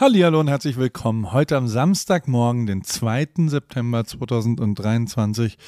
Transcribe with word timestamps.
Hallo 0.00 0.40
und 0.40 0.48
herzlich 0.48 0.78
willkommen 0.78 1.30
heute 1.30 1.58
am 1.58 1.68
Samstagmorgen, 1.68 2.64
den 2.64 2.82
2. 2.84 3.48
September 3.48 4.02
2023 4.02 5.58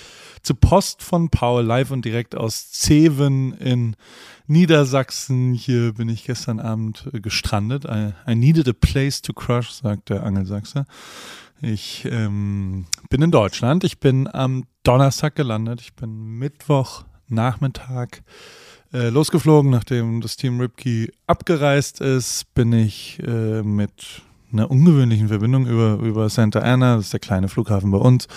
zu 0.40 0.54
Post 0.54 1.02
von 1.02 1.28
Paul 1.28 1.62
live 1.62 1.90
und 1.90 2.06
direkt 2.06 2.34
aus 2.34 2.70
Zeven 2.70 3.52
in 3.58 3.94
Niedersachsen. 4.46 5.52
Hier 5.52 5.92
bin 5.92 6.08
ich 6.08 6.24
gestern 6.24 6.60
Abend 6.60 7.10
äh, 7.12 7.20
gestrandet. 7.20 7.84
I, 7.84 8.14
I 8.26 8.34
needed 8.34 8.66
a 8.66 8.72
place 8.72 9.20
to 9.20 9.34
crush, 9.34 9.68
sagt 9.68 10.08
der 10.08 10.22
Angelsachse. 10.22 10.86
Ich 11.60 12.06
ähm, 12.10 12.86
bin 13.10 13.20
in 13.20 13.32
Deutschland. 13.32 13.84
Ich 13.84 14.00
bin 14.00 14.32
am 14.32 14.64
Donnerstag 14.82 15.36
gelandet. 15.36 15.82
Ich 15.82 15.92
bin 15.92 16.38
Mittwoch 16.38 17.04
Nachmittag 17.28 18.22
äh, 18.92 19.08
losgeflogen, 19.08 19.70
nachdem 19.70 20.20
das 20.20 20.36
Team 20.36 20.60
Ripkey 20.60 21.10
abgereist 21.26 22.00
ist, 22.00 22.52
bin 22.54 22.72
ich 22.72 23.18
äh, 23.26 23.62
mit 23.62 24.22
einer 24.52 24.70
ungewöhnlichen 24.70 25.28
Verbindung 25.28 25.66
über, 25.66 25.94
über 25.94 26.28
Santa 26.28 26.60
Ana, 26.60 26.96
das 26.96 27.06
ist 27.06 27.12
der 27.12 27.20
kleine 27.20 27.48
Flughafen 27.48 27.90
bei 27.90 27.98
uns, 27.98 28.28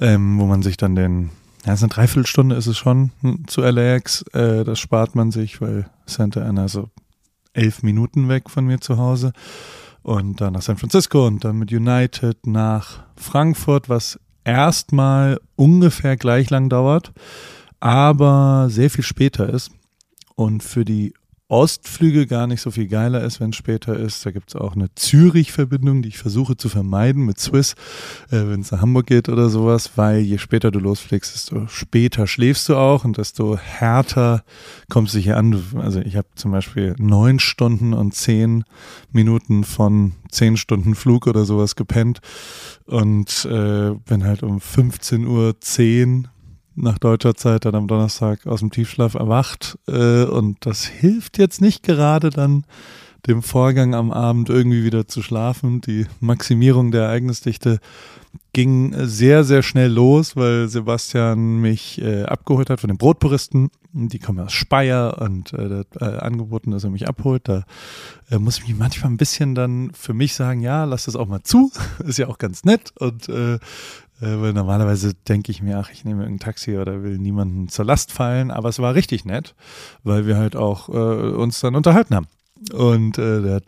ähm, 0.00 0.38
wo 0.38 0.44
man 0.44 0.62
sich 0.62 0.76
dann 0.76 0.94
den, 0.94 1.30
ja, 1.64 1.72
es 1.72 1.80
ist 1.80 1.84
eine 1.84 1.92
Dreiviertelstunde 1.92 2.56
ist 2.56 2.66
es 2.66 2.76
schon 2.76 3.10
hm, 3.22 3.48
zu 3.48 3.62
LAX, 3.62 4.22
äh, 4.34 4.64
das 4.64 4.78
spart 4.78 5.14
man 5.14 5.30
sich, 5.30 5.60
weil 5.60 5.88
Santa 6.04 6.42
Ana 6.42 6.68
so 6.68 6.90
elf 7.54 7.82
Minuten 7.82 8.28
weg 8.28 8.50
von 8.50 8.66
mir 8.66 8.80
zu 8.80 8.98
Hause 8.98 9.32
und 10.02 10.40
dann 10.40 10.52
nach 10.52 10.62
San 10.62 10.76
Francisco 10.76 11.26
und 11.26 11.44
dann 11.44 11.56
mit 11.56 11.72
United 11.72 12.46
nach 12.46 13.02
Frankfurt, 13.16 13.88
was 13.88 14.20
erstmal 14.44 15.40
ungefähr 15.56 16.16
gleich 16.16 16.50
lang 16.50 16.68
dauert, 16.68 17.12
aber 17.80 18.66
sehr 18.68 18.90
viel 18.90 19.04
später 19.04 19.48
ist. 19.48 19.70
Und 20.36 20.62
für 20.62 20.84
die 20.84 21.12
Ostflüge 21.48 22.26
gar 22.26 22.48
nicht 22.48 22.60
so 22.60 22.72
viel 22.72 22.88
geiler 22.88 23.22
ist, 23.22 23.38
wenn 23.38 23.50
es 23.50 23.56
später 23.56 23.96
ist. 23.96 24.26
Da 24.26 24.32
gibt 24.32 24.48
es 24.48 24.56
auch 24.56 24.74
eine 24.74 24.92
Zürich-Verbindung, 24.96 26.02
die 26.02 26.08
ich 26.08 26.18
versuche 26.18 26.56
zu 26.56 26.68
vermeiden 26.68 27.24
mit 27.24 27.38
Swiss, 27.38 27.74
äh, 28.30 28.48
wenn 28.48 28.62
es 28.62 28.72
nach 28.72 28.80
Hamburg 28.80 29.06
geht 29.06 29.28
oder 29.28 29.48
sowas, 29.48 29.92
weil 29.94 30.18
je 30.18 30.38
später 30.38 30.72
du 30.72 30.80
losfliegst, 30.80 31.34
desto 31.34 31.68
später 31.68 32.26
schläfst 32.26 32.68
du 32.68 32.74
auch 32.74 33.04
und 33.04 33.18
desto 33.18 33.56
härter 33.56 34.42
kommst 34.88 35.14
du 35.14 35.18
hier 35.18 35.36
an. 35.36 35.62
Also 35.76 36.00
ich 36.00 36.16
habe 36.16 36.26
zum 36.34 36.50
Beispiel 36.50 36.96
neun 36.98 37.38
Stunden 37.38 37.94
und 37.94 38.12
zehn 38.12 38.64
Minuten 39.12 39.62
von 39.62 40.14
zehn 40.32 40.56
Stunden 40.56 40.96
Flug 40.96 41.28
oder 41.28 41.44
sowas 41.44 41.76
gepennt 41.76 42.18
und 42.86 43.44
äh, 43.44 43.92
bin 44.04 44.24
halt 44.24 44.42
um 44.42 44.58
15.10 44.58 45.26
Uhr 45.26 45.54
nach 46.76 46.98
deutscher 46.98 47.34
Zeit 47.34 47.64
dann 47.64 47.74
am 47.74 47.88
Donnerstag 47.88 48.46
aus 48.46 48.60
dem 48.60 48.70
Tiefschlaf 48.70 49.14
erwacht. 49.14 49.78
Äh, 49.88 50.24
und 50.24 50.64
das 50.64 50.84
hilft 50.84 51.38
jetzt 51.38 51.60
nicht 51.60 51.82
gerade 51.82 52.30
dann 52.30 52.64
dem 53.26 53.42
Vorgang 53.42 53.94
am 53.94 54.12
Abend 54.12 54.48
irgendwie 54.48 54.84
wieder 54.84 55.08
zu 55.08 55.22
schlafen. 55.22 55.80
Die 55.80 56.06
Maximierung 56.20 56.92
der 56.92 57.04
Ereignisdichte 57.04 57.80
ging 58.52 58.94
sehr, 59.06 59.44
sehr 59.44 59.62
schnell 59.62 59.90
los, 59.90 60.36
weil 60.36 60.68
Sebastian 60.68 61.60
mich 61.60 62.00
äh, 62.00 62.22
abgeholt 62.24 62.70
hat 62.70 62.80
von 62.80 62.88
den 62.88 62.98
Brotpuristen. 62.98 63.70
Die 63.92 64.18
kommen 64.18 64.40
aus 64.40 64.52
Speyer 64.52 65.20
und 65.20 65.52
äh, 65.52 65.84
äh, 66.00 66.04
angeboten, 66.04 66.70
dass 66.70 66.84
er 66.84 66.90
mich 66.90 67.08
abholt. 67.08 67.48
Da 67.48 67.64
äh, 68.30 68.38
muss 68.38 68.58
ich 68.58 68.68
mich 68.68 68.76
manchmal 68.76 69.10
ein 69.10 69.16
bisschen 69.16 69.54
dann 69.54 69.90
für 69.92 70.14
mich 70.14 70.34
sagen, 70.34 70.60
ja, 70.60 70.84
lass 70.84 71.06
das 71.06 71.16
auch 71.16 71.28
mal 71.28 71.42
zu. 71.42 71.72
Ist 72.04 72.18
ja 72.18 72.28
auch 72.28 72.38
ganz 72.38 72.64
nett. 72.64 72.92
Und 72.98 73.28
äh, 73.28 73.58
weil 74.20 74.52
normalerweise 74.52 75.14
denke 75.28 75.52
ich 75.52 75.62
mir, 75.62 75.78
ach, 75.78 75.90
ich 75.90 76.04
nehme 76.04 76.22
irgendein 76.22 76.44
Taxi 76.44 76.76
oder 76.78 77.02
will 77.02 77.18
niemanden 77.18 77.68
zur 77.68 77.84
Last 77.84 78.12
fallen. 78.12 78.50
Aber 78.50 78.68
es 78.68 78.78
war 78.78 78.94
richtig 78.94 79.24
nett, 79.24 79.54
weil 80.04 80.26
wir 80.26 80.36
halt 80.36 80.56
auch 80.56 80.88
äh, 80.88 80.92
uns 80.92 81.60
dann 81.60 81.74
unterhalten 81.74 82.14
haben. 82.14 82.26
Und 82.72 83.18
äh, 83.18 83.42
der 83.42 83.54
hat 83.56 83.64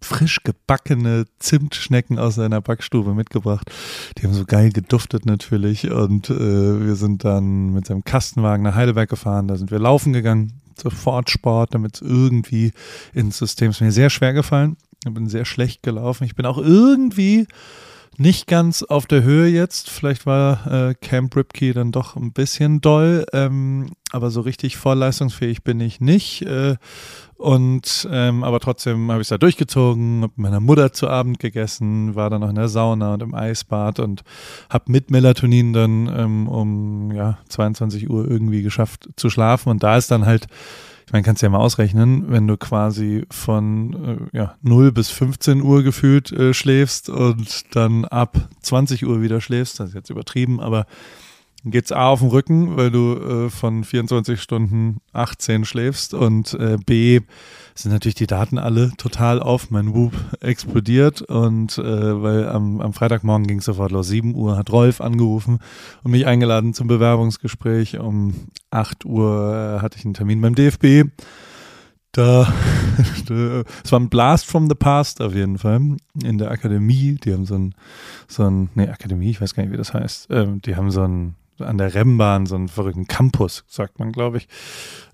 frisch 0.00 0.40
gebackene 0.42 1.24
Zimtschnecken 1.38 2.18
aus 2.18 2.34
seiner 2.34 2.60
Backstube 2.60 3.14
mitgebracht. 3.14 3.70
Die 4.18 4.24
haben 4.24 4.34
so 4.34 4.44
geil 4.44 4.70
geduftet 4.70 5.26
natürlich. 5.26 5.90
Und 5.90 6.30
äh, 6.30 6.86
wir 6.86 6.96
sind 6.96 7.24
dann 7.24 7.72
mit 7.72 7.86
seinem 7.86 8.04
Kastenwagen 8.04 8.62
nach 8.62 8.74
Heidelberg 8.74 9.08
gefahren. 9.08 9.48
Da 9.48 9.56
sind 9.56 9.70
wir 9.70 9.78
laufen 9.78 10.12
gegangen, 10.12 10.60
sofort 10.76 11.30
Sport, 11.30 11.74
damit 11.74 11.96
es 11.96 12.02
irgendwie 12.02 12.72
ins 13.12 13.38
System 13.38 13.70
ist 13.70 13.80
mir 13.80 13.92
sehr 13.92 14.10
schwer 14.10 14.32
gefallen. 14.32 14.76
Ich 15.04 15.12
bin 15.12 15.28
sehr 15.28 15.44
schlecht 15.44 15.82
gelaufen. 15.82 16.24
Ich 16.24 16.34
bin 16.34 16.46
auch 16.46 16.58
irgendwie 16.58 17.46
nicht 18.20 18.46
ganz 18.46 18.82
auf 18.82 19.06
der 19.06 19.22
Höhe 19.22 19.48
jetzt. 19.48 19.88
Vielleicht 19.88 20.26
war 20.26 20.66
äh, 20.90 20.94
Camp 20.94 21.34
Ripkey 21.34 21.72
dann 21.72 21.90
doch 21.90 22.16
ein 22.16 22.32
bisschen 22.32 22.82
doll, 22.82 23.24
ähm, 23.32 23.92
aber 24.12 24.30
so 24.30 24.42
richtig 24.42 24.76
vollleistungsfähig 24.76 25.64
bin 25.64 25.80
ich 25.80 26.02
nicht. 26.02 26.42
Äh, 26.42 26.76
und 27.36 28.06
ähm, 28.12 28.44
aber 28.44 28.60
trotzdem 28.60 29.10
habe 29.10 29.22
ich 29.22 29.24
es 29.24 29.30
da 29.30 29.38
durchgezogen, 29.38 30.20
habe 30.20 30.34
mit 30.36 30.38
meiner 30.38 30.60
Mutter 30.60 30.92
zu 30.92 31.08
Abend 31.08 31.38
gegessen, 31.38 32.14
war 32.14 32.28
dann 32.28 32.42
noch 32.42 32.50
in 32.50 32.56
der 32.56 32.68
Sauna 32.68 33.14
und 33.14 33.22
im 33.22 33.34
Eisbad 33.34 34.00
und 34.00 34.22
habe 34.68 34.92
mit 34.92 35.10
Melatonin 35.10 35.72
dann 35.72 36.14
ähm, 36.14 36.46
um 36.46 37.12
ja 37.12 37.38
22 37.48 38.10
Uhr 38.10 38.30
irgendwie 38.30 38.60
geschafft 38.60 39.08
zu 39.16 39.30
schlafen. 39.30 39.70
Und 39.70 39.82
da 39.82 39.96
ist 39.96 40.10
dann 40.10 40.26
halt 40.26 40.46
ich 41.10 41.12
meine, 41.12 41.24
kannst 41.24 41.42
ja 41.42 41.48
mal 41.48 41.58
ausrechnen, 41.58 42.30
wenn 42.30 42.46
du 42.46 42.56
quasi 42.56 43.26
von 43.32 44.30
äh, 44.32 44.36
ja, 44.36 44.54
0 44.62 44.92
bis 44.92 45.10
15 45.10 45.60
Uhr 45.60 45.82
gefühlt 45.82 46.30
äh, 46.30 46.54
schläfst 46.54 47.08
und 47.08 47.74
dann 47.74 48.04
ab 48.04 48.48
20 48.62 49.04
Uhr 49.06 49.20
wieder 49.20 49.40
schläfst, 49.40 49.80
das 49.80 49.88
ist 49.88 49.94
jetzt 49.96 50.10
übertrieben, 50.10 50.60
aber 50.60 50.86
geht's 51.64 51.92
A 51.92 52.08
auf 52.08 52.20
den 52.20 52.28
Rücken, 52.28 52.76
weil 52.76 52.90
du 52.90 53.16
äh, 53.16 53.50
von 53.50 53.84
24 53.84 54.40
Stunden 54.40 55.00
18 55.12 55.64
schläfst 55.64 56.14
und 56.14 56.54
äh, 56.54 56.78
B 56.84 57.20
sind 57.74 57.92
natürlich 57.92 58.14
die 58.14 58.26
Daten 58.26 58.58
alle 58.58 58.92
total 58.96 59.40
auf. 59.40 59.70
Mein 59.70 59.94
Whoop 59.94 60.12
explodiert 60.40 61.22
und 61.22 61.78
äh, 61.78 62.22
weil 62.22 62.48
am, 62.48 62.80
am 62.80 62.92
Freitagmorgen 62.92 63.46
ging 63.46 63.58
es 63.58 63.64
sofort 63.64 63.92
los. 63.92 64.08
7 64.08 64.34
Uhr 64.34 64.56
hat 64.56 64.70
Rolf 64.70 65.00
angerufen 65.00 65.58
und 66.02 66.10
mich 66.12 66.26
eingeladen 66.26 66.74
zum 66.74 66.86
Bewerbungsgespräch. 66.88 67.98
Um 67.98 68.48
8 68.70 69.04
Uhr 69.04 69.78
äh, 69.78 69.82
hatte 69.82 69.98
ich 69.98 70.04
einen 70.04 70.14
Termin 70.14 70.40
beim 70.40 70.54
DFB. 70.54 71.10
Da, 72.12 72.52
es 73.84 73.92
war 73.92 74.00
ein 74.00 74.08
Blast 74.08 74.44
from 74.44 74.68
the 74.68 74.74
Past 74.74 75.20
auf 75.20 75.32
jeden 75.32 75.58
Fall. 75.58 75.96
In 76.20 76.38
der 76.38 76.50
Akademie, 76.50 77.14
die 77.22 77.32
haben 77.32 77.46
so 77.46 77.54
ein, 77.54 77.74
so 78.26 78.42
ein, 78.42 78.68
nee, 78.74 78.88
Akademie, 78.88 79.30
ich 79.30 79.40
weiß 79.40 79.54
gar 79.54 79.62
nicht, 79.62 79.72
wie 79.72 79.76
das 79.76 79.94
heißt. 79.94 80.26
Ähm, 80.30 80.60
die 80.60 80.74
haben 80.74 80.90
so 80.90 81.04
ein, 81.04 81.36
an 81.60 81.78
der 81.78 81.94
Rennbahn 81.94 82.46
so 82.46 82.54
einen 82.54 82.68
verrückten 82.68 83.06
Campus, 83.06 83.64
sagt 83.68 83.98
man, 83.98 84.12
glaube 84.12 84.38
ich. 84.38 84.48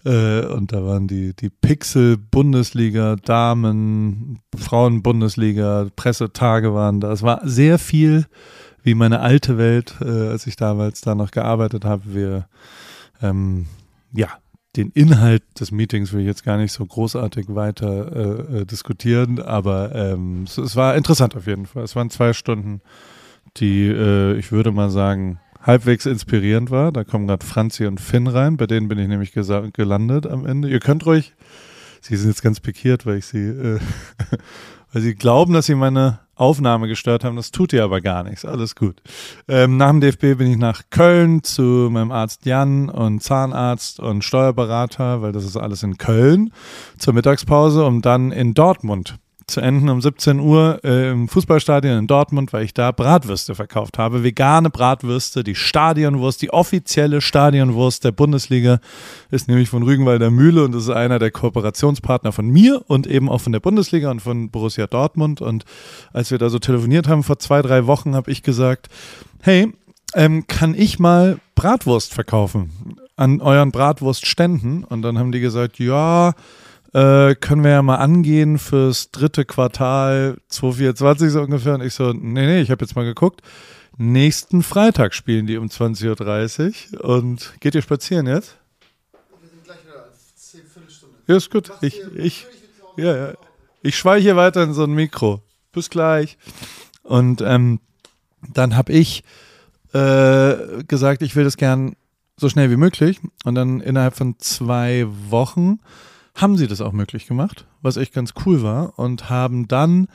Äh, 0.04 0.46
und 0.46 0.72
da 0.72 0.84
waren 0.84 1.08
die, 1.08 1.34
die 1.34 1.50
Pixel-Bundesliga, 1.50 3.16
Damen, 3.16 4.40
Frauen-Bundesliga, 4.56 5.88
Pressetage 5.96 6.74
waren 6.74 7.00
da. 7.00 7.12
Es 7.12 7.22
war 7.22 7.40
sehr 7.44 7.78
viel 7.78 8.26
wie 8.86 8.94
meine 8.94 9.18
alte 9.18 9.58
Welt, 9.58 9.96
äh, 10.00 10.28
als 10.28 10.46
ich 10.46 10.54
damals 10.54 11.00
da 11.00 11.16
noch 11.16 11.32
gearbeitet 11.32 11.84
habe. 11.84 12.02
Wir, 12.06 12.48
ähm, 13.20 13.66
ja, 14.12 14.28
den 14.76 14.90
Inhalt 14.90 15.42
des 15.58 15.72
Meetings 15.72 16.12
will 16.12 16.20
ich 16.20 16.26
jetzt 16.26 16.44
gar 16.44 16.56
nicht 16.56 16.72
so 16.72 16.86
großartig 16.86 17.46
weiter 17.48 18.12
äh, 18.14 18.60
äh 18.60 18.64
diskutieren, 18.64 19.40
aber 19.40 19.92
ähm, 19.94 20.44
es, 20.44 20.56
es, 20.58 20.76
war 20.76 20.94
interessant 20.94 21.34
auf 21.34 21.48
jeden 21.48 21.66
Fall. 21.66 21.82
Es 21.82 21.96
waren 21.96 22.10
zwei 22.10 22.32
Stunden, 22.32 22.80
die, 23.56 23.88
äh, 23.88 24.36
ich 24.36 24.52
würde 24.52 24.70
mal 24.70 24.90
sagen, 24.90 25.40
halbwegs 25.66 26.06
inspirierend 26.06 26.70
war. 26.70 26.92
Da 26.92 27.04
kommen 27.04 27.26
gerade 27.26 27.44
Franzi 27.44 27.86
und 27.86 28.00
Finn 28.00 28.28
rein, 28.28 28.56
bei 28.56 28.66
denen 28.66 28.88
bin 28.88 28.98
ich 28.98 29.08
nämlich 29.08 29.32
gelandet 29.32 30.26
am 30.26 30.46
Ende. 30.46 30.68
Ihr 30.68 30.80
könnt 30.80 31.04
ruhig, 31.04 31.34
sie 32.00 32.16
sind 32.16 32.30
jetzt 32.30 32.42
ganz 32.42 32.60
pikiert, 32.60 33.04
weil 33.04 33.18
ich 33.18 33.26
sie, 33.26 33.48
äh, 33.48 33.80
weil 34.92 35.02
sie 35.02 35.14
glauben, 35.14 35.52
dass 35.52 35.66
sie 35.66 35.74
meine 35.74 36.20
Aufnahme 36.36 36.86
gestört 36.86 37.24
haben. 37.24 37.36
Das 37.36 37.50
tut 37.50 37.72
ihr 37.72 37.82
aber 37.82 38.00
gar 38.00 38.22
nichts. 38.22 38.44
Alles 38.44 38.76
gut. 38.76 39.02
Ähm, 39.48 39.78
nach 39.78 39.90
dem 39.90 40.00
DFB 40.00 40.38
bin 40.38 40.50
ich 40.50 40.58
nach 40.58 40.82
Köln 40.90 41.42
zu 41.42 41.88
meinem 41.90 42.12
Arzt 42.12 42.44
Jan 42.44 42.90
und 42.90 43.22
Zahnarzt 43.22 44.00
und 44.00 44.22
Steuerberater, 44.22 45.22
weil 45.22 45.32
das 45.32 45.44
ist 45.44 45.56
alles 45.56 45.82
in 45.82 45.96
Köln 45.96 46.52
zur 46.98 47.14
Mittagspause, 47.14 47.84
um 47.84 48.02
dann 48.02 48.32
in 48.32 48.54
Dortmund 48.54 49.18
zu 49.46 49.60
enden 49.60 49.88
um 49.88 50.02
17 50.02 50.40
Uhr 50.40 50.80
äh, 50.82 51.10
im 51.10 51.28
Fußballstadion 51.28 51.98
in 51.98 52.06
Dortmund, 52.08 52.52
weil 52.52 52.64
ich 52.64 52.74
da 52.74 52.90
Bratwürste 52.90 53.54
verkauft 53.54 53.96
habe. 53.96 54.24
Vegane 54.24 54.70
Bratwürste, 54.70 55.44
die 55.44 55.54
Stadionwurst, 55.54 56.42
die 56.42 56.52
offizielle 56.52 57.20
Stadionwurst 57.20 58.04
der 58.04 58.10
Bundesliga 58.10 58.80
ist 59.30 59.46
nämlich 59.46 59.68
von 59.68 59.84
Rügenwalder 59.84 60.30
Mühle 60.30 60.64
und 60.64 60.74
ist 60.74 60.90
einer 60.90 61.20
der 61.20 61.30
Kooperationspartner 61.30 62.32
von 62.32 62.48
mir 62.48 62.82
und 62.88 63.06
eben 63.06 63.28
auch 63.28 63.40
von 63.40 63.52
der 63.52 63.60
Bundesliga 63.60 64.10
und 64.10 64.20
von 64.20 64.50
Borussia 64.50 64.88
Dortmund. 64.88 65.40
Und 65.40 65.64
als 66.12 66.32
wir 66.32 66.38
da 66.38 66.48
so 66.48 66.58
telefoniert 66.58 67.06
haben 67.06 67.22
vor 67.22 67.38
zwei, 67.38 67.62
drei 67.62 67.86
Wochen, 67.86 68.16
habe 68.16 68.32
ich 68.32 68.42
gesagt, 68.42 68.88
hey, 69.42 69.72
ähm, 70.14 70.48
kann 70.48 70.74
ich 70.74 70.98
mal 70.98 71.38
Bratwurst 71.54 72.12
verkaufen 72.12 72.98
an 73.16 73.40
euren 73.40 73.70
Bratwurstständen? 73.70 74.82
Und 74.82 75.02
dann 75.02 75.18
haben 75.18 75.30
die 75.30 75.40
gesagt, 75.40 75.78
ja, 75.78 76.32
äh, 76.96 77.34
können 77.34 77.62
wir 77.62 77.72
ja 77.72 77.82
mal 77.82 77.96
angehen 77.96 78.58
fürs 78.58 79.10
dritte 79.10 79.44
Quartal 79.44 80.38
2024 80.48 81.30
so 81.30 81.42
ungefähr. 81.42 81.74
Und 81.74 81.82
ich 81.82 81.92
so, 81.92 82.14
nee, 82.14 82.46
nee, 82.46 82.62
ich 82.62 82.70
habe 82.70 82.82
jetzt 82.82 82.96
mal 82.96 83.04
geguckt. 83.04 83.42
Nächsten 83.98 84.62
Freitag 84.62 85.12
spielen 85.12 85.46
die 85.46 85.58
um 85.58 85.66
20.30 85.66 86.94
Uhr. 86.94 87.04
Und 87.04 87.52
geht 87.60 87.74
ihr 87.74 87.82
spazieren 87.82 88.26
jetzt? 88.26 88.56
Wir 89.40 89.48
sind 89.50 89.64
gleich 89.64 89.84
wieder 89.84 90.06
10 90.36 90.60
Viertelstunde. 90.62 91.16
Ja, 91.26 91.36
ist 91.36 91.50
gut. 91.50 91.70
Ich, 91.82 92.00
ich, 92.14 92.46
ja, 92.96 93.14
ja. 93.14 93.34
Ich 93.82 93.98
schweige 93.98 94.22
hier 94.22 94.36
weiter 94.36 94.62
in 94.62 94.72
so 94.72 94.84
ein 94.84 94.94
Mikro. 94.94 95.42
bis 95.72 95.90
gleich. 95.90 96.38
Und 97.02 97.42
ähm, 97.42 97.80
dann 98.54 98.74
habe 98.74 98.94
ich 98.94 99.22
äh, 99.92 100.82
gesagt, 100.88 101.20
ich 101.20 101.36
will 101.36 101.44
das 101.44 101.58
gern 101.58 101.94
so 102.38 102.48
schnell 102.48 102.70
wie 102.70 102.76
möglich. 102.76 103.20
Und 103.44 103.54
dann 103.54 103.82
innerhalb 103.82 104.16
von 104.16 104.38
zwei 104.38 105.06
Wochen 105.28 105.78
haben 106.36 106.56
sie 106.56 106.68
das 106.68 106.80
auch 106.80 106.92
möglich 106.92 107.26
gemacht, 107.26 107.66
was 107.82 107.96
echt 107.96 108.12
ganz 108.12 108.34
cool 108.44 108.62
war. 108.62 108.96
Und 108.98 109.30
haben 109.30 109.66
dann, 109.68 110.08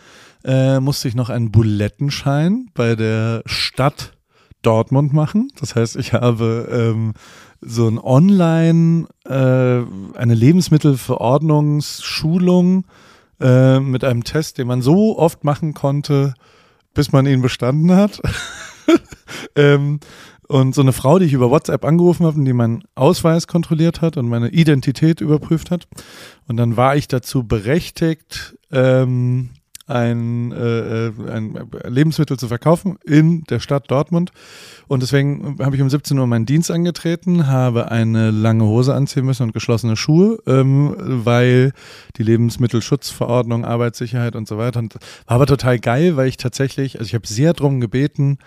äh, 0.44 0.80
musste 0.80 1.08
ich 1.08 1.16
noch 1.16 1.30
einen 1.30 1.52
Bulettenschein 1.52 2.70
bei 2.74 2.96
der 2.96 3.44
Stadt 3.46 4.14
Dortmund 4.62 5.14
machen. 5.14 5.52
Das 5.60 5.76
heißt, 5.76 5.98
ich 5.98 6.14
habe 6.14 6.70
ähm, 6.72 7.14
so 7.62 7.88
ein 7.88 7.98
Online, 7.98 9.08
äh, 9.26 9.82
eine 10.18 10.36
Lebensmittelverordnungsschulung 10.36 12.86
äh, 13.40 13.80
mit 13.80 14.04
einem 14.04 14.24
Test, 14.24 14.60
den 14.60 14.68
man 14.68 14.84
so 14.84 15.18
oft 15.18 15.44
machen 15.44 15.74
konnte, 15.74 16.36
bis 16.94 17.12
man 17.12 17.26
ihn 17.26 17.42
bestanden 17.42 17.96
hat. 17.96 18.22
ähm, 19.56 20.00
und 20.52 20.76
so 20.76 20.82
eine 20.82 20.92
Frau, 20.92 21.18
die 21.18 21.26
ich 21.26 21.34
über 21.34 21.50
WhatsApp 21.50 21.86
angerufen 21.86 22.26
habe 22.26 22.38
und 22.38 22.46
die 22.46 22.54
meinen 22.54 22.84
Ausweis 22.94 23.48
kontrolliert 23.48 24.02
hat 24.02 24.18
und 24.18 24.28
meine 24.28 24.50
Identität 24.50 25.22
überprüft 25.22 25.72
hat. 25.72 25.88
Und 26.48 26.58
dann 26.58 26.76
war 26.76 26.96
ich 26.98 27.08
dazu 27.08 27.44
berechtigt, 27.44 28.58
ähm, 28.70 29.52
ein, 29.88 30.52
äh, 30.52 31.08
äh, 31.08 31.12
ein 31.32 31.70
Lebensmittel 31.88 32.38
zu 32.38 32.48
verkaufen 32.48 32.98
in 33.06 33.44
der 33.46 33.60
Stadt 33.60 33.90
Dortmund. 33.90 34.32
Und 34.88 35.04
deswegen 35.04 35.58
habe 35.62 35.76
ich 35.76 35.82
um 35.82 35.90
17 35.90 36.18
Uhr 36.20 36.28
meinen 36.28 36.46
Dienst 36.46 36.70
angetreten, 36.70 37.48
habe 37.48 37.90
eine 37.90 38.32
lange 38.32 38.66
Hose 38.66 38.94
anziehen 38.94 39.26
müssen 39.26 39.44
und 39.44 39.54
geschlossene 39.54 39.96
Schuhe, 39.96 40.40
ähm, 40.48 40.96
weil 40.98 41.72
die 42.18 42.24
Lebensmittelschutzverordnung, 42.24 43.64
Arbeitssicherheit 43.64 44.36
und 44.36 44.48
so 44.48 44.58
weiter. 44.58 44.80
Und 44.80 44.96
war 45.28 45.36
aber 45.36 45.46
total 45.46 45.80
geil, 45.80 46.18
weil 46.18 46.28
ich 46.28 46.38
tatsächlich, 46.38 47.00
also 47.00 47.08
ich 47.08 47.16
habe 47.16 47.28
sehr 47.28 47.54
darum 47.54 47.80
gebeten, 47.80 48.38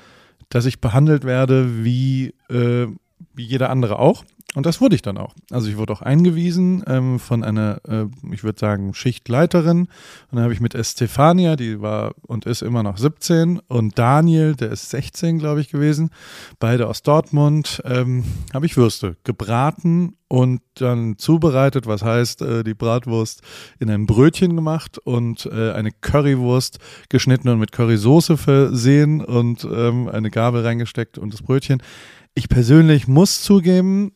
dass 0.54 0.66
ich 0.66 0.80
behandelt 0.80 1.24
werde 1.24 1.84
wie, 1.84 2.32
äh, 2.48 2.86
wie 3.34 3.42
jeder 3.42 3.70
andere 3.70 3.98
auch. 3.98 4.24
Und 4.54 4.66
das 4.66 4.80
wurde 4.80 4.94
ich 4.94 5.02
dann 5.02 5.18
auch. 5.18 5.34
Also 5.50 5.68
ich 5.68 5.76
wurde 5.76 5.92
auch 5.92 6.02
eingewiesen 6.02 6.84
ähm, 6.86 7.18
von 7.18 7.42
einer, 7.42 7.80
äh, 7.88 8.06
ich 8.32 8.44
würde 8.44 8.58
sagen, 8.58 8.94
Schichtleiterin. 8.94 9.80
Und 9.80 9.88
dann 10.32 10.42
habe 10.42 10.52
ich 10.52 10.60
mit 10.60 10.74
Estefania, 10.74 11.56
die 11.56 11.80
war 11.80 12.14
und 12.22 12.46
ist 12.46 12.62
immer 12.62 12.82
noch 12.82 12.96
17, 12.96 13.60
und 13.66 13.98
Daniel, 13.98 14.54
der 14.54 14.70
ist 14.70 14.90
16, 14.90 15.38
glaube 15.38 15.60
ich, 15.60 15.68
gewesen, 15.68 16.10
beide 16.60 16.86
aus 16.86 17.02
Dortmund, 17.02 17.82
ähm, 17.84 18.24
habe 18.52 18.66
ich 18.66 18.76
Würste 18.76 19.16
gebraten 19.24 20.16
und 20.28 20.60
dann 20.74 21.18
zubereitet, 21.18 21.86
was 21.86 22.02
heißt, 22.02 22.42
äh, 22.42 22.64
die 22.64 22.74
Bratwurst 22.74 23.42
in 23.78 23.90
ein 23.90 24.06
Brötchen 24.06 24.56
gemacht 24.56 24.98
und 24.98 25.46
äh, 25.46 25.72
eine 25.72 25.90
Currywurst 25.90 26.78
geschnitten 27.08 27.48
und 27.48 27.58
mit 27.58 27.72
Currysoße 27.72 28.36
versehen 28.36 29.24
und 29.24 29.64
ähm, 29.64 30.08
eine 30.08 30.30
Gabel 30.30 30.62
reingesteckt 30.62 31.18
und 31.18 31.32
das 31.32 31.42
Brötchen. 31.42 31.82
Ich 32.34 32.48
persönlich 32.48 33.06
muss 33.06 33.42
zugeben, 33.42 34.12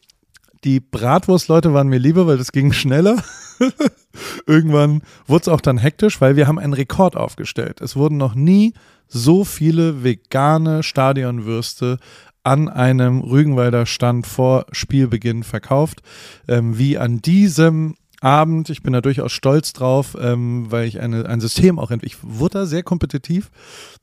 die 0.65 0.81
Bratwurstleute 0.81 1.73
waren 1.73 1.89
mir 1.89 1.99
lieber, 1.99 2.27
weil 2.27 2.39
das 2.39 2.53
ging 2.53 2.73
schneller. 2.73 3.23
Irgendwann 4.47 5.03
wurde 5.27 5.43
es 5.43 5.49
auch 5.49 5.61
dann 5.61 5.79
hektisch, 5.79 6.21
weil 6.21 6.37
wir 6.37 6.47
haben 6.47 6.59
einen 6.59 6.73
Rekord 6.73 7.17
aufgestellt. 7.17 7.81
Es 7.81 7.97
wurden 7.97 8.17
noch 8.17 8.35
nie 8.35 8.75
so 9.09 9.45
viele 9.45 10.05
vegane 10.05 10.83
Stadionwürste 10.83 11.99
an 12.45 12.69
einem 12.69 13.21
Rügenwalder 13.21 13.87
Stand 13.87 14.27
vor 14.27 14.67
Spielbeginn 14.73 15.43
verkauft, 15.43 16.03
ähm, 16.47 16.79
wie 16.79 16.99
an 16.99 17.21
diesem 17.21 17.97
Abend. 18.21 18.71
Ich 18.71 18.83
bin 18.83 18.93
da 18.93 19.01
durchaus 19.01 19.33
stolz 19.33 19.73
drauf, 19.73 20.17
ähm, 20.21 20.67
weil 20.71 20.89
ich 20.89 21.01
eine, 21.01 21.27
ein 21.27 21.41
System 21.41 21.79
auch 21.79 21.91
entwickelt. 21.91 22.21
Ich 22.25 22.39
wurde 22.39 22.61
da 22.61 22.67
sehr 22.67 22.83
kompetitiv 22.83 23.51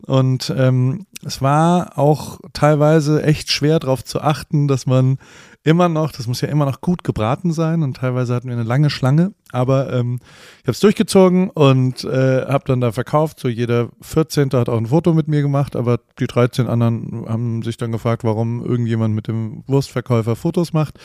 und 0.06 0.54
ähm, 0.56 1.06
es 1.24 1.42
war 1.42 1.98
auch 1.98 2.40
teilweise 2.54 3.24
echt 3.24 3.52
schwer 3.52 3.80
darauf 3.80 4.04
zu 4.04 4.22
achten, 4.22 4.68
dass 4.68 4.86
man 4.86 5.18
immer 5.66 5.90
noch, 5.90 6.12
das 6.12 6.28
muss 6.28 6.42
ja 6.42 6.48
immer 6.48 6.66
noch 6.66 6.80
gut 6.80 7.04
gebraten 7.04 7.52
sein 7.52 7.82
und 7.82 7.98
teilweise 7.98 8.36
hatten 8.36 8.48
wir 8.48 8.54
eine 8.54 8.64
lange 8.64 8.92
Schlange, 8.92 9.34
aber 9.52 9.92
ähm, 9.92 10.20
ich 10.62 10.64
habe 10.64 10.72
es 10.72 10.80
durchgezogen 10.80 11.50
und 11.50 12.04
äh, 12.04 12.46
habe 12.46 12.66
dann 12.68 12.82
da 12.82 12.92
verkauft. 12.92 13.40
So 13.40 13.48
jeder 13.48 13.90
14. 14.00 14.52
hat 14.52 14.70
auch 14.70 14.78
ein 14.78 14.86
Foto 14.86 15.14
mit 15.14 15.28
mir 15.28 15.42
gemacht, 15.42 15.76
aber 15.76 16.00
die 16.20 16.28
13 16.28 16.68
anderen 16.68 17.26
haben 17.28 17.64
sich 17.64 17.78
dann 17.78 17.92
gefragt, 17.92 18.24
warum 18.24 18.64
irgendjemand 18.64 19.16
mit 19.16 19.28
dem 19.28 19.64
Wurstverkäufer 19.66 20.36
Fotos 20.36 20.72
macht. 20.72 21.00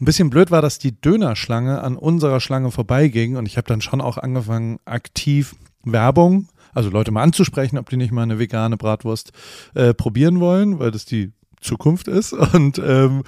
Ein 0.00 0.06
bisschen 0.06 0.30
blöd 0.30 0.50
war, 0.50 0.62
dass 0.62 0.78
die 0.78 0.98
Dönerschlange 0.98 1.82
an 1.82 1.96
unserer 1.96 2.40
Schlange 2.40 2.70
vorbeiging 2.70 3.36
und 3.36 3.46
ich 3.46 3.58
habe 3.58 3.68
dann 3.68 3.82
schon 3.82 4.00
auch 4.00 4.16
angefangen, 4.16 4.78
aktiv 4.86 5.54
Werbung 5.84 6.48
also 6.74 6.90
Leute 6.90 7.10
mal 7.10 7.22
anzusprechen, 7.22 7.78
ob 7.78 7.90
die 7.90 7.96
nicht 7.96 8.12
mal 8.12 8.22
eine 8.22 8.38
vegane 8.38 8.76
Bratwurst 8.76 9.32
äh, 9.74 9.94
probieren 9.94 10.38
wollen, 10.38 10.78
weil 10.78 10.92
das 10.92 11.06
die 11.06 11.32
Zukunft 11.60 12.08
ist. 12.08 12.32
Und 12.54 12.78
ähm, 12.78 13.24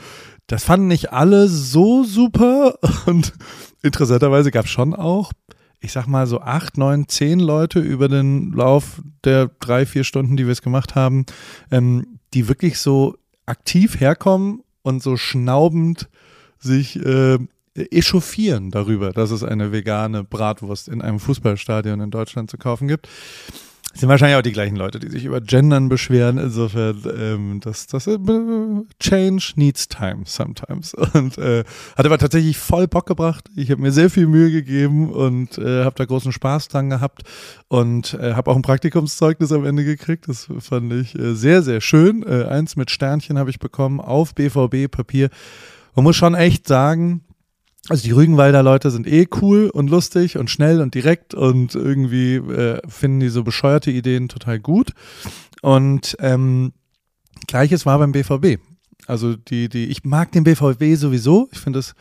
das 0.50 0.64
fanden 0.64 0.88
nicht 0.88 1.12
alle 1.12 1.48
so 1.48 2.02
super 2.02 2.74
und 3.06 3.32
interessanterweise 3.82 4.50
gab 4.50 4.64
es 4.64 4.70
schon 4.72 4.94
auch, 4.94 5.32
ich 5.78 5.92
sag 5.92 6.08
mal 6.08 6.26
so 6.26 6.40
acht, 6.40 6.76
neun, 6.76 7.08
zehn 7.08 7.38
Leute 7.38 7.78
über 7.78 8.08
den 8.08 8.52
Lauf 8.52 9.00
der 9.24 9.48
drei, 9.60 9.86
vier 9.86 10.02
Stunden, 10.02 10.36
die 10.36 10.46
wir 10.46 10.52
es 10.52 10.60
gemacht 10.60 10.96
haben, 10.96 11.24
ähm, 11.70 12.18
die 12.34 12.48
wirklich 12.48 12.78
so 12.78 13.16
aktiv 13.46 14.00
herkommen 14.00 14.62
und 14.82 15.02
so 15.04 15.16
schnaubend 15.16 16.08
sich 16.58 16.96
äh, 16.96 17.38
echauffieren 17.74 18.72
darüber, 18.72 19.12
dass 19.12 19.30
es 19.30 19.44
eine 19.44 19.70
vegane 19.70 20.24
Bratwurst 20.24 20.88
in 20.88 21.00
einem 21.00 21.20
Fußballstadion 21.20 22.00
in 22.00 22.10
Deutschland 22.10 22.50
zu 22.50 22.58
kaufen 22.58 22.88
gibt 22.88 23.08
sind 23.92 24.08
wahrscheinlich 24.08 24.38
auch 24.38 24.42
die 24.42 24.52
gleichen 24.52 24.76
Leute, 24.76 25.00
die 25.00 25.08
sich 25.08 25.24
über 25.24 25.40
Gendern 25.40 25.88
beschweren. 25.88 26.38
Insofern, 26.38 27.02
ähm, 27.18 27.60
das, 27.60 27.88
das 27.88 28.06
äh, 28.06 28.18
Change 29.00 29.52
needs 29.56 29.88
time 29.88 30.22
sometimes. 30.24 30.94
Und 31.14 31.38
äh, 31.38 31.64
hat 31.96 32.06
aber 32.06 32.18
tatsächlich 32.18 32.56
voll 32.56 32.86
Bock 32.86 33.06
gebracht. 33.06 33.50
Ich 33.56 33.70
habe 33.70 33.82
mir 33.82 33.90
sehr 33.90 34.08
viel 34.08 34.26
Mühe 34.26 34.52
gegeben 34.52 35.10
und 35.10 35.58
äh, 35.58 35.84
habe 35.84 35.96
da 35.96 36.04
großen 36.04 36.32
Spaß 36.32 36.68
dran 36.68 36.90
gehabt 36.90 37.22
und 37.68 38.14
äh, 38.14 38.34
habe 38.34 38.50
auch 38.50 38.56
ein 38.56 38.62
Praktikumszeugnis 38.62 39.52
am 39.52 39.64
Ende 39.64 39.84
gekriegt. 39.84 40.28
Das 40.28 40.48
fand 40.60 40.92
ich 40.92 41.18
äh, 41.18 41.34
sehr, 41.34 41.62
sehr 41.62 41.80
schön. 41.80 42.22
Äh, 42.22 42.44
eins 42.44 42.76
mit 42.76 42.90
Sternchen 42.90 43.38
habe 43.38 43.50
ich 43.50 43.58
bekommen 43.58 44.00
auf 44.00 44.34
BVB-Papier. 44.34 45.30
Man 45.94 46.04
muss 46.04 46.16
schon 46.16 46.34
echt 46.34 46.68
sagen, 46.68 47.22
also 47.90 48.04
die 48.04 48.12
Rügenwalder 48.12 48.62
Leute 48.62 48.92
sind 48.92 49.08
eh 49.08 49.26
cool 49.42 49.68
und 49.68 49.90
lustig 49.90 50.38
und 50.38 50.48
schnell 50.48 50.80
und 50.80 50.94
direkt 50.94 51.34
und 51.34 51.74
irgendwie 51.74 52.36
äh, 52.36 52.80
finden 52.88 53.18
die 53.18 53.28
so 53.28 53.42
bescheuerte 53.42 53.90
Ideen 53.90 54.28
total 54.28 54.60
gut. 54.60 54.92
Und 55.60 56.16
ähm, 56.20 56.72
gleiches 57.48 57.86
war 57.86 57.98
beim 57.98 58.12
BVB. 58.12 58.60
Also 59.08 59.34
die, 59.34 59.68
die, 59.68 59.86
ich 59.86 60.04
mag 60.04 60.30
den 60.30 60.44
BVB 60.44 60.94
sowieso. 60.94 61.48
Ich 61.50 61.58
finde 61.58 61.80
es 61.80 61.94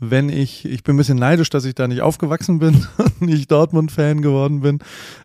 wenn 0.00 0.30
ich, 0.30 0.64
ich 0.64 0.82
bin 0.82 0.94
ein 0.94 0.98
bisschen 0.98 1.18
neidisch, 1.18 1.50
dass 1.50 1.66
ich 1.66 1.74
da 1.74 1.86
nicht 1.86 2.00
aufgewachsen 2.00 2.58
bin 2.58 2.86
und 2.96 3.20
nicht 3.20 3.50
Dortmund-Fan 3.50 4.22
geworden 4.22 4.62
bin. 4.62 4.78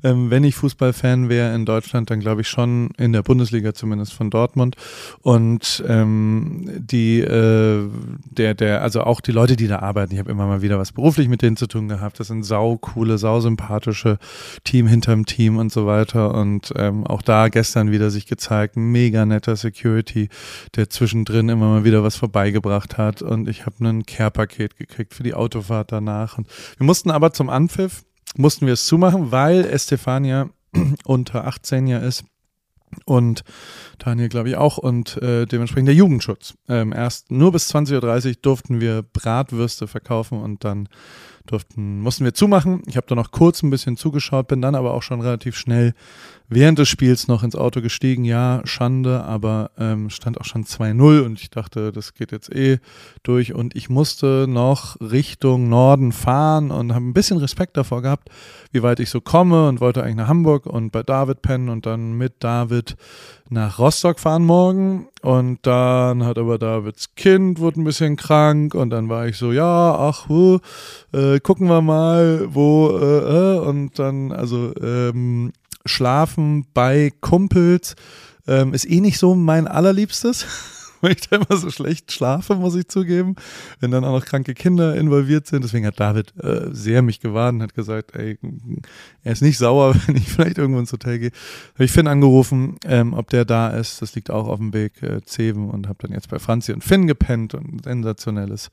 Ähm, 0.03 0.29
wenn 0.29 0.43
ich 0.43 0.55
Fußballfan 0.55 1.29
wäre 1.29 1.55
in 1.55 1.65
Deutschland, 1.65 2.09
dann 2.09 2.19
glaube 2.19 2.41
ich 2.41 2.49
schon 2.49 2.89
in 2.97 3.13
der 3.13 3.23
Bundesliga 3.23 3.73
zumindest 3.73 4.13
von 4.13 4.29
Dortmund. 4.29 4.75
Und 5.21 5.83
ähm, 5.87 6.69
die, 6.77 7.21
äh, 7.21 7.87
der, 8.29 8.53
der, 8.53 8.81
also 8.81 9.01
auch 9.01 9.21
die 9.21 9.31
Leute, 9.31 9.55
die 9.55 9.67
da 9.67 9.79
arbeiten, 9.79 10.13
ich 10.13 10.19
habe 10.19 10.29
immer 10.29 10.45
mal 10.45 10.61
wieder 10.61 10.77
was 10.77 10.91
beruflich 10.91 11.29
mit 11.29 11.41
denen 11.41 11.55
zu 11.55 11.67
tun 11.67 11.87
gehabt. 11.87 12.19
Das 12.19 12.27
sind 12.27 12.43
sau 12.43 12.77
coole, 12.77 13.17
sau 13.17 13.39
sympathische 13.39 14.19
Team 14.65 14.87
hinterm 14.87 15.25
Team 15.25 15.57
und 15.57 15.71
so 15.71 15.87
weiter. 15.87 16.35
Und 16.35 16.73
ähm, 16.75 17.07
auch 17.07 17.21
da 17.21 17.47
gestern 17.47 17.91
wieder 17.91 18.09
sich 18.09 18.25
gezeigt, 18.27 18.75
mega 18.75 19.25
netter 19.25 19.55
Security, 19.55 20.27
der 20.75 20.89
zwischendrin 20.89 21.47
immer 21.47 21.69
mal 21.69 21.83
wieder 21.85 22.03
was 22.03 22.17
vorbeigebracht 22.17 22.97
hat. 22.97 23.21
Und 23.21 23.47
ich 23.47 23.65
habe 23.65 23.75
einen 23.79 24.05
Care-Paket 24.05 24.64
Ticket 24.69 24.77
gekriegt 24.77 25.13
für 25.13 25.23
die 25.23 25.33
Autofahrt 25.33 25.91
danach. 25.91 26.37
Und 26.37 26.47
wir 26.77 26.85
mussten 26.85 27.11
aber 27.11 27.33
zum 27.33 27.49
Anpfiff, 27.49 28.03
mussten 28.35 28.65
wir 28.65 28.73
es 28.73 28.85
zumachen, 28.85 29.31
weil 29.31 29.65
Estefania 29.65 30.49
unter 31.05 31.45
18 31.45 31.87
ja 31.87 31.99
ist 31.99 32.23
und 33.03 33.43
Daniel 33.99 34.29
glaube 34.29 34.49
ich 34.49 34.55
auch 34.55 34.77
und 34.77 35.21
äh, 35.21 35.45
dementsprechend 35.45 35.89
der 35.89 35.95
Jugendschutz. 35.95 36.55
Ähm, 36.69 36.93
erst 36.93 37.31
nur 37.31 37.51
bis 37.51 37.73
20.30 37.73 38.27
Uhr 38.27 38.33
durften 38.41 38.79
wir 38.79 39.01
Bratwürste 39.01 39.87
verkaufen 39.87 40.41
und 40.41 40.63
dann 40.63 40.87
durften, 41.45 42.01
mussten 42.01 42.25
wir 42.25 42.33
zumachen. 42.33 42.81
Ich 42.87 42.97
habe 42.97 43.07
da 43.07 43.15
noch 43.15 43.31
kurz 43.31 43.63
ein 43.63 43.69
bisschen 43.69 43.97
zugeschaut, 43.97 44.47
bin 44.47 44.61
dann 44.61 44.75
aber 44.75 44.93
auch 44.93 45.03
schon 45.03 45.21
relativ 45.21 45.57
schnell 45.57 45.93
während 46.47 46.77
des 46.77 46.89
Spiels 46.89 47.27
noch 47.27 47.43
ins 47.43 47.55
Auto 47.55 47.81
gestiegen. 47.81 48.23
Ja, 48.23 48.61
Schande, 48.65 49.23
aber 49.23 49.71
ähm, 49.77 50.09
stand 50.09 50.39
auch 50.39 50.45
schon 50.45 50.63
2-0 50.63 51.21
und 51.21 51.41
ich 51.41 51.49
dachte, 51.49 51.91
das 51.91 52.13
geht 52.13 52.31
jetzt 52.31 52.53
eh 52.53 52.79
durch. 53.23 53.53
Und 53.53 53.75
ich 53.75 53.89
musste 53.89 54.45
noch 54.47 54.99
Richtung 55.01 55.69
Norden 55.69 56.11
fahren 56.11 56.71
und 56.71 56.93
habe 56.93 57.05
ein 57.05 57.13
bisschen 57.13 57.37
Respekt 57.37 57.77
davor 57.77 58.01
gehabt, 58.01 58.29
wie 58.71 58.83
weit 58.83 58.99
ich 58.99 59.09
so 59.09 59.21
komme 59.21 59.67
und 59.67 59.81
wollte 59.81 60.03
eigentlich 60.03 60.15
nach 60.15 60.27
Hamburg 60.27 60.65
und 60.65 60.91
bei 60.91 61.03
David 61.03 61.41
pennen 61.41 61.69
und 61.69 61.85
dann 61.85 62.13
mit 62.13 62.43
David 62.43 62.95
nach 63.49 63.79
Rostock 63.79 64.19
fahren 64.19 64.45
morgen. 64.45 65.07
Und 65.21 65.59
dann 65.63 66.23
hat 66.25 66.37
aber 66.37 66.57
Davids 66.57 67.15
Kind 67.15 67.59
wurde 67.59 67.81
ein 67.81 67.83
bisschen 67.83 68.15
krank 68.15 68.75
und 68.75 68.89
dann 68.89 69.09
war 69.09 69.27
ich 69.27 69.37
so, 69.37 69.51
ja, 69.51 69.95
ach, 69.95 70.29
uh, 70.29 70.59
äh, 71.13 71.39
gucken 71.39 71.67
wir 71.67 71.81
mal, 71.81 72.47
wo, 72.53 72.89
äh, 72.97 73.55
äh, 73.55 73.59
und 73.59 73.97
dann, 73.99 74.31
also, 74.31 74.73
ähm, 74.81 75.51
Schlafen 75.85 76.65
bei 76.73 77.11
Kumpels 77.21 77.95
ähm, 78.47 78.73
ist 78.73 78.89
eh 78.89 79.01
nicht 79.01 79.19
so 79.19 79.35
mein 79.35 79.67
allerliebstes 79.67 80.45
weil 81.01 81.13
ich 81.13 81.21
da 81.21 81.37
immer 81.37 81.57
so 81.57 81.69
schlecht 81.69 82.11
schlafe, 82.11 82.55
muss 82.55 82.75
ich 82.75 82.87
zugeben, 82.87 83.35
wenn 83.79 83.91
dann 83.91 84.03
auch 84.03 84.19
noch 84.19 84.25
kranke 84.25 84.53
Kinder 84.53 84.95
involviert 84.95 85.47
sind. 85.47 85.63
Deswegen 85.63 85.85
hat 85.85 85.99
David 85.99 86.33
äh, 86.41 86.69
sehr 86.71 87.01
mich 87.01 87.19
gewarnt 87.19 87.57
und 87.57 87.63
hat 87.63 87.75
gesagt, 87.75 88.15
ey, 88.15 88.37
er 89.23 89.31
ist 89.31 89.41
nicht 89.41 89.57
sauer, 89.57 89.95
wenn 90.07 90.15
ich 90.15 90.27
vielleicht 90.27 90.57
irgendwo 90.57 90.79
ins 90.79 90.91
Hotel 90.91 91.19
gehe. 91.19 91.31
Habe 91.73 91.85
ich 91.85 91.91
Finn 91.91 92.07
angerufen, 92.07 92.77
ähm, 92.85 93.13
ob 93.13 93.29
der 93.29 93.45
da 93.45 93.69
ist. 93.69 94.01
Das 94.01 94.15
liegt 94.15 94.31
auch 94.31 94.47
auf 94.47 94.59
dem 94.59 94.73
Weg 94.73 95.01
äh, 95.01 95.23
Zeven 95.23 95.69
und 95.69 95.87
habe 95.87 95.99
dann 96.01 96.11
jetzt 96.11 96.29
bei 96.29 96.39
Franzi 96.39 96.73
und 96.73 96.83
Finn 96.83 97.07
gepennt 97.07 97.53
und 97.53 97.83
sensationelles 97.83 98.69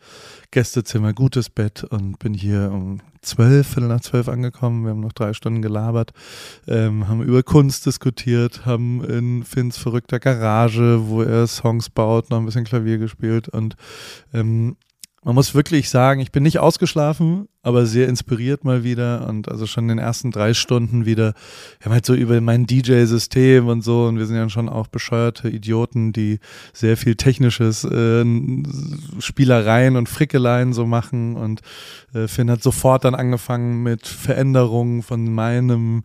Gästezimmer, 0.50 1.12
gutes 1.12 1.50
Bett 1.50 1.84
und 1.84 2.18
bin 2.18 2.34
hier 2.34 2.70
um 2.72 3.00
zwölf, 3.22 3.68
Viertel 3.68 3.88
nach 3.88 4.00
zwölf 4.00 4.28
angekommen. 4.28 4.84
Wir 4.84 4.90
haben 4.90 5.00
noch 5.00 5.12
drei 5.12 5.32
Stunden 5.32 5.62
gelabert, 5.62 6.12
ähm, 6.66 7.08
haben 7.08 7.22
über 7.22 7.42
Kunst 7.42 7.86
diskutiert, 7.86 8.66
haben 8.66 9.02
in 9.04 9.44
Finns 9.44 9.78
verrückter 9.78 10.18
Garage, 10.18 11.08
wo 11.08 11.22
er 11.22 11.46
Songs 11.46 11.88
baut, 11.88 12.30
noch 12.30 12.38
ein 12.38 12.44
bisschen 12.46 12.64
Klavier 12.64 12.98
gespielt 12.98 13.48
und 13.48 13.76
ähm, 14.34 14.76
man 15.24 15.36
muss 15.36 15.54
wirklich 15.54 15.88
sagen, 15.88 16.20
ich 16.20 16.32
bin 16.32 16.42
nicht 16.42 16.58
ausgeschlafen, 16.58 17.48
aber 17.62 17.86
sehr 17.86 18.08
inspiriert 18.08 18.64
mal 18.64 18.82
wieder 18.82 19.28
und 19.28 19.48
also 19.48 19.66
schon 19.66 19.84
in 19.84 19.88
den 19.96 19.98
ersten 19.98 20.32
drei 20.32 20.52
Stunden 20.52 21.06
wieder, 21.06 21.34
wir 21.78 21.84
haben 21.84 21.92
halt 21.92 22.04
so 22.04 22.14
über 22.14 22.40
mein 22.40 22.66
DJ-System 22.66 23.68
und 23.68 23.82
so 23.82 24.06
und 24.06 24.18
wir 24.18 24.26
sind 24.26 24.34
ja 24.34 24.48
schon 24.48 24.68
auch 24.68 24.88
bescheuerte 24.88 25.48
Idioten, 25.48 26.12
die 26.12 26.40
sehr 26.72 26.96
viel 26.96 27.14
technisches 27.14 27.84
äh, 27.84 28.24
Spielereien 29.20 29.96
und 29.96 30.08
Frickeleien 30.08 30.72
so 30.72 30.86
machen 30.86 31.36
und 31.36 31.60
äh, 32.14 32.26
Finn 32.26 32.50
hat 32.50 32.64
sofort 32.64 33.04
dann 33.04 33.14
angefangen 33.14 33.84
mit 33.84 34.08
Veränderungen 34.08 35.04
von 35.04 35.32
meinem 35.32 36.02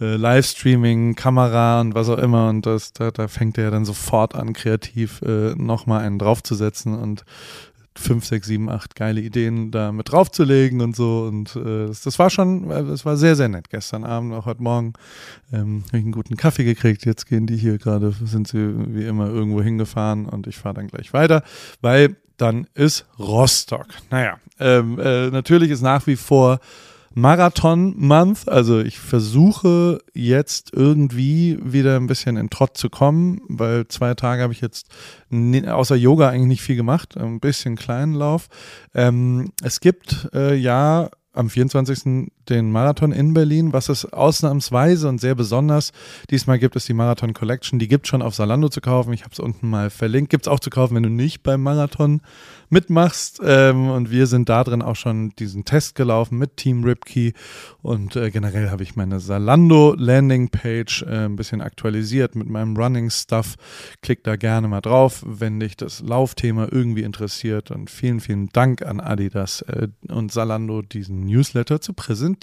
äh, 0.00 0.14
Livestreaming, 0.14 1.16
Kamera 1.16 1.80
und 1.80 1.96
was 1.96 2.08
auch 2.08 2.18
immer 2.18 2.48
und 2.48 2.66
das, 2.66 2.92
da, 2.92 3.10
da 3.10 3.26
fängt 3.26 3.58
er 3.58 3.72
dann 3.72 3.84
sofort 3.84 4.36
an, 4.36 4.52
kreativ 4.52 5.22
äh, 5.22 5.56
nochmal 5.56 6.02
einen 6.02 6.20
draufzusetzen 6.20 6.96
und 6.96 7.24
fünf, 8.00 8.24
sechs, 8.24 8.46
sieben, 8.46 8.68
acht 8.68 8.94
geile 8.94 9.20
Ideen 9.20 9.70
da 9.70 9.92
mit 9.92 10.10
draufzulegen 10.10 10.80
und 10.80 10.96
so. 10.96 11.24
Und 11.28 11.54
äh, 11.56 11.86
das, 11.86 12.02
das, 12.02 12.18
war 12.18 12.30
schon, 12.30 12.68
das 12.68 13.04
war 13.04 13.16
sehr, 13.16 13.36
sehr 13.36 13.48
nett. 13.48 13.70
Gestern 13.70 14.04
Abend, 14.04 14.34
auch 14.34 14.46
heute 14.46 14.62
Morgen, 14.62 14.94
ähm, 15.52 15.84
habe 15.88 15.98
ich 15.98 16.04
einen 16.04 16.12
guten 16.12 16.36
Kaffee 16.36 16.64
gekriegt. 16.64 17.04
Jetzt 17.04 17.26
gehen 17.26 17.46
die 17.46 17.56
hier 17.56 17.78
gerade, 17.78 18.12
sind 18.24 18.48
sie 18.48 18.94
wie 18.94 19.04
immer 19.04 19.28
irgendwo 19.28 19.62
hingefahren 19.62 20.26
und 20.26 20.46
ich 20.46 20.56
fahre 20.56 20.74
dann 20.74 20.88
gleich 20.88 21.12
weiter, 21.12 21.42
weil 21.80 22.16
dann 22.36 22.66
ist 22.74 23.06
Rostock. 23.18 23.86
Naja, 24.10 24.38
ähm, 24.58 24.98
äh, 24.98 25.30
natürlich 25.30 25.70
ist 25.70 25.82
nach 25.82 26.06
wie 26.06 26.16
vor 26.16 26.60
Marathon 27.14 27.94
Month. 27.96 28.48
Also 28.48 28.80
ich 28.80 28.98
versuche 28.98 30.00
jetzt 30.14 30.72
irgendwie 30.72 31.58
wieder 31.62 31.96
ein 31.96 32.06
bisschen 32.06 32.36
in 32.36 32.50
Trott 32.50 32.76
zu 32.76 32.88
kommen, 32.88 33.40
weil 33.48 33.88
zwei 33.88 34.14
Tage 34.14 34.42
habe 34.42 34.52
ich 34.52 34.60
jetzt 34.60 34.86
außer 35.30 35.96
Yoga 35.96 36.28
eigentlich 36.28 36.46
nicht 36.46 36.62
viel 36.62 36.76
gemacht. 36.76 37.16
Ein 37.16 37.40
bisschen 37.40 37.76
kleinen 37.76 38.14
Lauf. 38.14 38.48
Ähm, 38.94 39.52
es 39.62 39.80
gibt 39.80 40.28
äh, 40.34 40.54
ja 40.54 41.10
am 41.32 41.50
24. 41.50 42.30
den 42.48 42.72
Marathon 42.72 43.12
in 43.12 43.34
Berlin. 43.34 43.72
Was 43.72 43.88
es 43.88 44.04
ausnahmsweise 44.04 45.08
und 45.08 45.20
sehr 45.20 45.34
besonders 45.34 45.92
diesmal 46.30 46.58
gibt, 46.58 46.76
ist 46.76 46.88
die 46.88 46.94
Marathon 46.94 47.34
Collection. 47.34 47.78
Die 47.78 47.88
gibt 47.88 48.06
es 48.06 48.10
schon 48.10 48.22
auf 48.22 48.34
Salando 48.34 48.68
zu 48.68 48.80
kaufen. 48.80 49.12
Ich 49.12 49.22
habe 49.22 49.32
es 49.32 49.38
unten 49.38 49.70
mal 49.70 49.90
verlinkt. 49.90 50.30
Gibt 50.30 50.46
es 50.46 50.48
auch 50.52 50.60
zu 50.60 50.70
kaufen, 50.70 50.94
wenn 50.96 51.02
du 51.02 51.10
nicht 51.10 51.42
beim 51.42 51.62
Marathon 51.62 52.20
mitmachst. 52.70 53.40
Ähm, 53.44 53.90
und 53.90 54.10
wir 54.10 54.26
sind 54.26 54.48
da 54.48 54.64
drin 54.64 54.82
auch 54.82 54.96
schon 54.96 55.30
diesen 55.38 55.64
Test 55.64 55.94
gelaufen 55.94 56.38
mit 56.38 56.56
Team 56.56 56.84
Ripkey. 56.84 57.34
Und 57.82 58.16
äh, 58.16 58.30
generell 58.30 58.70
habe 58.70 58.82
ich 58.82 58.96
meine 58.96 59.20
Salando 59.20 59.94
Landingpage 59.96 61.02
äh, 61.02 61.26
ein 61.26 61.36
bisschen 61.36 61.60
aktualisiert 61.60 62.34
mit 62.34 62.48
meinem 62.48 62.76
Running 62.76 63.10
Stuff. 63.10 63.56
Klick 64.02 64.24
da 64.24 64.36
gerne 64.36 64.68
mal 64.68 64.80
drauf, 64.80 65.22
wenn 65.26 65.60
dich 65.60 65.76
das 65.76 66.00
Laufthema 66.00 66.68
irgendwie 66.70 67.02
interessiert. 67.02 67.70
Und 67.70 67.90
vielen, 67.90 68.20
vielen 68.20 68.48
Dank 68.48 68.82
an 68.82 69.00
Adidas 69.00 69.62
äh, 69.62 69.88
und 70.08 70.32
Salando, 70.32 70.82
diesen 70.82 71.26
Newsletter 71.26 71.80
zu 71.80 71.92
präsentieren. 71.92 72.39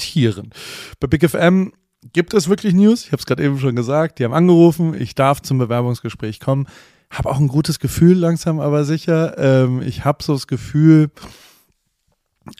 Bei 0.99 1.07
Big 1.07 1.27
FM 1.27 1.73
gibt 2.13 2.33
es 2.33 2.47
wirklich 2.47 2.73
News. 2.73 3.05
Ich 3.05 3.11
habe 3.11 3.19
es 3.19 3.25
gerade 3.25 3.43
eben 3.43 3.59
schon 3.59 3.75
gesagt. 3.75 4.19
Die 4.19 4.23
haben 4.23 4.33
angerufen. 4.33 4.99
Ich 4.99 5.15
darf 5.15 5.41
zum 5.41 5.57
Bewerbungsgespräch 5.57 6.39
kommen 6.39 6.67
habe 7.09 7.29
auch 7.29 7.39
ein 7.39 7.47
gutes 7.47 7.79
Gefühl, 7.79 8.17
langsam 8.17 8.59
aber 8.59 8.83
sicher. 8.83 9.37
Ähm, 9.37 9.81
ich 9.81 10.05
habe 10.05 10.23
so 10.23 10.33
das 10.33 10.47
Gefühl, 10.47 11.09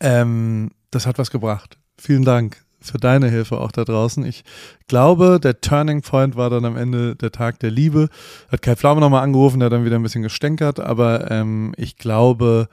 ähm, 0.01 0.71
das 0.91 1.05
hat 1.05 1.17
was 1.17 1.31
gebracht. 1.31 1.77
Vielen 1.97 2.23
Dank 2.23 2.63
für 2.79 2.97
deine 2.97 3.29
Hilfe 3.29 3.59
auch 3.59 3.71
da 3.71 3.83
draußen. 3.83 4.23
Ich 4.25 4.43
glaube, 4.87 5.39
der 5.41 5.59
Turning 5.59 6.01
Point 6.01 6.35
war 6.35 6.49
dann 6.49 6.63
am 6.63 6.77
Ende 6.77 7.15
der 7.15 7.31
Tag 7.31 7.59
der 7.59 7.71
Liebe. 7.71 8.07
Hat 8.49 8.61
Kai 8.61 8.75
Pflaume 8.75 9.01
nochmal 9.01 9.23
angerufen, 9.23 9.59
der 9.59 9.65
hat 9.65 9.73
dann 9.73 9.85
wieder 9.85 9.97
ein 9.97 10.03
bisschen 10.03 10.23
gestänkert, 10.23 10.79
aber 10.79 11.29
ähm, 11.29 11.73
ich 11.75 11.97
glaube, 11.97 12.69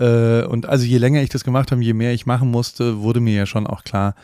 äh, 0.00 0.44
und 0.46 0.66
also 0.66 0.84
je 0.84 0.98
länger 0.98 1.22
ich 1.22 1.28
das 1.28 1.44
gemacht 1.44 1.70
habe, 1.70 1.82
je 1.82 1.92
mehr 1.92 2.12
ich 2.12 2.26
machen 2.26 2.50
musste, 2.50 3.00
wurde 3.00 3.20
mir 3.20 3.34
ja 3.34 3.46
schon 3.46 3.66
auch 3.66 3.84
klar, 3.84 4.14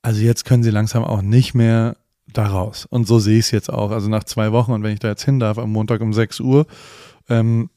also 0.00 0.20
jetzt 0.20 0.44
können 0.44 0.62
sie 0.62 0.70
langsam 0.70 1.02
auch 1.02 1.22
nicht 1.22 1.54
mehr 1.54 1.96
daraus. 2.32 2.86
Und 2.86 3.06
so 3.06 3.18
sehe 3.18 3.38
ich 3.38 3.46
es 3.46 3.50
jetzt 3.50 3.72
auch. 3.72 3.90
Also 3.90 4.08
nach 4.08 4.24
zwei 4.24 4.52
Wochen 4.52 4.72
und 4.72 4.82
wenn 4.82 4.92
ich 4.92 5.00
da 5.00 5.08
jetzt 5.08 5.24
hin 5.24 5.40
darf 5.40 5.58
am 5.58 5.72
Montag 5.72 6.00
um 6.02 6.12
6 6.12 6.40
Uhr, 6.40 6.66
ähm, 7.28 7.68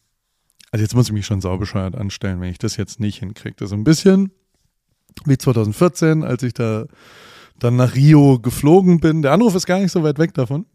also 0.71 0.83
jetzt 0.83 0.93
muss 0.93 1.07
ich 1.07 1.13
mich 1.13 1.25
schon 1.25 1.41
saubescheuert 1.41 1.95
anstellen, 1.95 2.39
wenn 2.41 2.51
ich 2.51 2.59
das 2.59 2.77
jetzt 2.77 2.99
nicht 2.99 3.19
hinkriege. 3.19 3.55
Das 3.57 3.69
ist 3.69 3.73
ein 3.73 3.83
bisschen 3.83 4.31
wie 5.25 5.37
2014, 5.37 6.23
als 6.23 6.43
ich 6.43 6.53
da 6.53 6.85
dann 7.59 7.75
nach 7.75 7.95
Rio 7.95 8.39
geflogen 8.39 8.99
bin. 8.99 9.21
Der 9.23 9.31
Anruf 9.31 9.55
ist 9.55 9.65
gar 9.65 9.79
nicht 9.79 9.91
so 9.91 10.03
weit 10.03 10.19
weg 10.19 10.33
davon. 10.33 10.65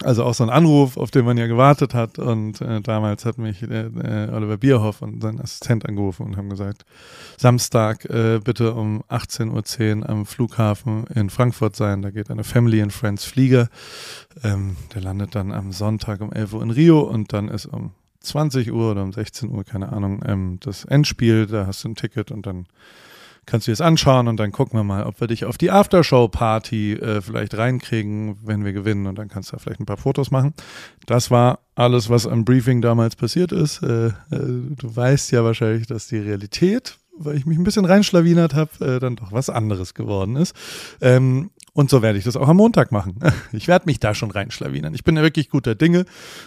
Also 0.00 0.24
auch 0.24 0.34
so 0.34 0.42
ein 0.42 0.50
Anruf, 0.50 0.96
auf 0.96 1.10
den 1.10 1.24
man 1.24 1.36
ja 1.36 1.46
gewartet 1.46 1.94
hat. 1.94 2.18
Und 2.18 2.60
äh, 2.60 2.80
damals 2.80 3.24
hat 3.24 3.38
mich 3.38 3.62
äh, 3.62 3.86
äh, 3.86 4.30
Oliver 4.32 4.56
Bierhoff 4.56 5.02
und 5.02 5.22
sein 5.22 5.40
Assistent 5.40 5.86
angerufen 5.86 6.26
und 6.26 6.36
haben 6.36 6.48
gesagt, 6.48 6.84
Samstag 7.36 8.04
äh, 8.06 8.40
bitte 8.42 8.74
um 8.74 9.02
18.10 9.10 10.00
Uhr 10.00 10.08
am 10.08 10.26
Flughafen 10.26 11.04
in 11.14 11.30
Frankfurt 11.30 11.76
sein. 11.76 12.02
Da 12.02 12.10
geht 12.10 12.30
eine 12.30 12.42
Family 12.42 12.82
and 12.82 12.92
Friends 12.92 13.24
Flieger. 13.24 13.68
Ähm, 14.42 14.76
der 14.94 15.02
landet 15.02 15.34
dann 15.34 15.52
am 15.52 15.72
Sonntag 15.72 16.20
um 16.20 16.32
11 16.32 16.54
Uhr 16.54 16.62
in 16.62 16.70
Rio 16.70 17.00
und 17.00 17.32
dann 17.32 17.48
ist 17.48 17.66
um 17.66 17.92
20 18.20 18.72
Uhr 18.72 18.92
oder 18.92 19.02
um 19.02 19.12
16 19.12 19.50
Uhr, 19.50 19.64
keine 19.64 19.92
Ahnung, 19.92 20.22
ähm, 20.26 20.58
das 20.60 20.84
Endspiel. 20.84 21.46
Da 21.46 21.66
hast 21.66 21.84
du 21.84 21.90
ein 21.90 21.96
Ticket 21.96 22.30
und 22.30 22.46
dann 22.46 22.66
kannst 23.46 23.66
du 23.66 23.74
dir 23.74 23.84
anschauen 23.84 24.28
und 24.28 24.38
dann 24.38 24.52
gucken 24.52 24.78
wir 24.78 24.84
mal, 24.84 25.04
ob 25.04 25.20
wir 25.20 25.26
dich 25.26 25.44
auf 25.44 25.58
die 25.58 25.70
Aftershow-Party 25.70 26.94
äh, 26.94 27.20
vielleicht 27.20 27.56
reinkriegen, 27.56 28.38
wenn 28.44 28.64
wir 28.64 28.72
gewinnen 28.72 29.06
und 29.06 29.16
dann 29.16 29.28
kannst 29.28 29.50
du 29.50 29.56
da 29.56 29.62
vielleicht 29.62 29.80
ein 29.80 29.86
paar 29.86 29.96
Fotos 29.96 30.30
machen. 30.30 30.54
Das 31.06 31.30
war 31.30 31.60
alles, 31.74 32.08
was 32.08 32.26
am 32.26 32.44
Briefing 32.44 32.82
damals 32.82 33.16
passiert 33.16 33.52
ist. 33.52 33.82
Äh, 33.82 34.06
äh, 34.06 34.12
du 34.30 34.96
weißt 34.96 35.32
ja 35.32 35.42
wahrscheinlich, 35.44 35.86
dass 35.86 36.06
die 36.06 36.18
Realität, 36.18 36.98
weil 37.18 37.36
ich 37.36 37.46
mich 37.46 37.58
ein 37.58 37.64
bisschen 37.64 37.84
reinschlawinert 37.84 38.54
habe, 38.54 38.84
äh, 38.84 39.00
dann 39.00 39.16
doch 39.16 39.32
was 39.32 39.50
anderes 39.50 39.94
geworden 39.94 40.36
ist. 40.36 40.54
Ähm, 41.00 41.50
und 41.74 41.90
so 41.90 42.02
werde 42.02 42.18
ich 42.18 42.24
das 42.24 42.36
auch 42.36 42.48
am 42.48 42.58
Montag 42.58 42.92
machen. 42.92 43.18
Ich 43.52 43.68
werde 43.68 43.86
mich 43.86 44.00
da 44.00 44.14
schon 44.14 44.30
reinschlawinern. 44.30 44.94
Ich 44.94 45.04
bin 45.04 45.16
ja 45.16 45.22
wirklich 45.22 45.50
guter 45.50 45.74
Dinge 45.74 46.04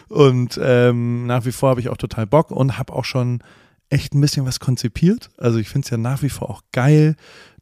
und 0.08 0.60
ähm, 0.62 1.28
nach 1.28 1.46
wie 1.46 1.52
vor 1.52 1.70
habe 1.70 1.80
ich 1.80 1.90
auch 1.90 1.98
total 1.98 2.25
Bock 2.25 2.52
und 2.52 2.78
habe 2.78 2.94
auch 2.94 3.06
schon 3.06 3.42
echt 3.89 4.13
ein 4.13 4.22
bisschen 4.22 4.46
was 4.46 4.60
konzipiert. 4.60 5.30
Also 5.38 5.60
ich 5.60 5.70
finde 5.70 5.86
es 5.86 5.92
ja 5.92 5.98
nach 5.98 6.22
wie 6.22 6.30
vor 6.30 6.50
auch 6.50 6.62
geil, 6.72 7.15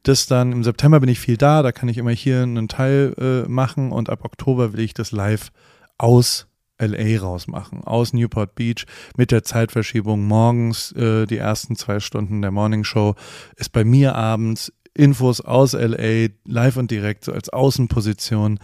dass 0.03 0.25
dann 0.25 0.51
im 0.51 0.63
September 0.63 0.99
bin 0.99 1.09
ich 1.09 1.19
viel 1.19 1.37
da, 1.37 1.63
da 1.63 1.71
kann 1.71 1.89
ich 1.89 1.97
immer 1.97 2.11
hier 2.11 2.43
einen 2.43 2.67
Teil 2.67 3.13
äh, 3.17 3.49
machen 3.49 3.91
und 3.91 4.09
ab 4.09 4.23
Oktober 4.23 4.73
will 4.73 4.81
ich 4.81 4.93
das 4.93 5.11
live 5.11 5.51
aus 5.97 6.47
LA 6.79 7.19
rausmachen, 7.19 7.83
aus 7.83 8.13
Newport 8.13 8.55
Beach 8.55 8.85
mit 9.15 9.31
der 9.31 9.43
Zeitverschiebung 9.43 10.25
morgens 10.25 10.91
äh, 10.93 11.25
die 11.25 11.37
ersten 11.37 11.75
zwei 11.75 11.99
Stunden 11.99 12.41
der 12.41 12.51
Morning 12.51 12.83
Show 12.83 13.15
ist 13.55 13.71
bei 13.71 13.85
mir 13.85 14.15
abends 14.15 14.73
Infos 14.93 15.39
aus 15.39 15.73
LA 15.73 16.27
live 16.45 16.77
und 16.77 16.91
direkt 16.91 17.25
so 17.25 17.31
als 17.31 17.49
Außenposition. 17.49 18.59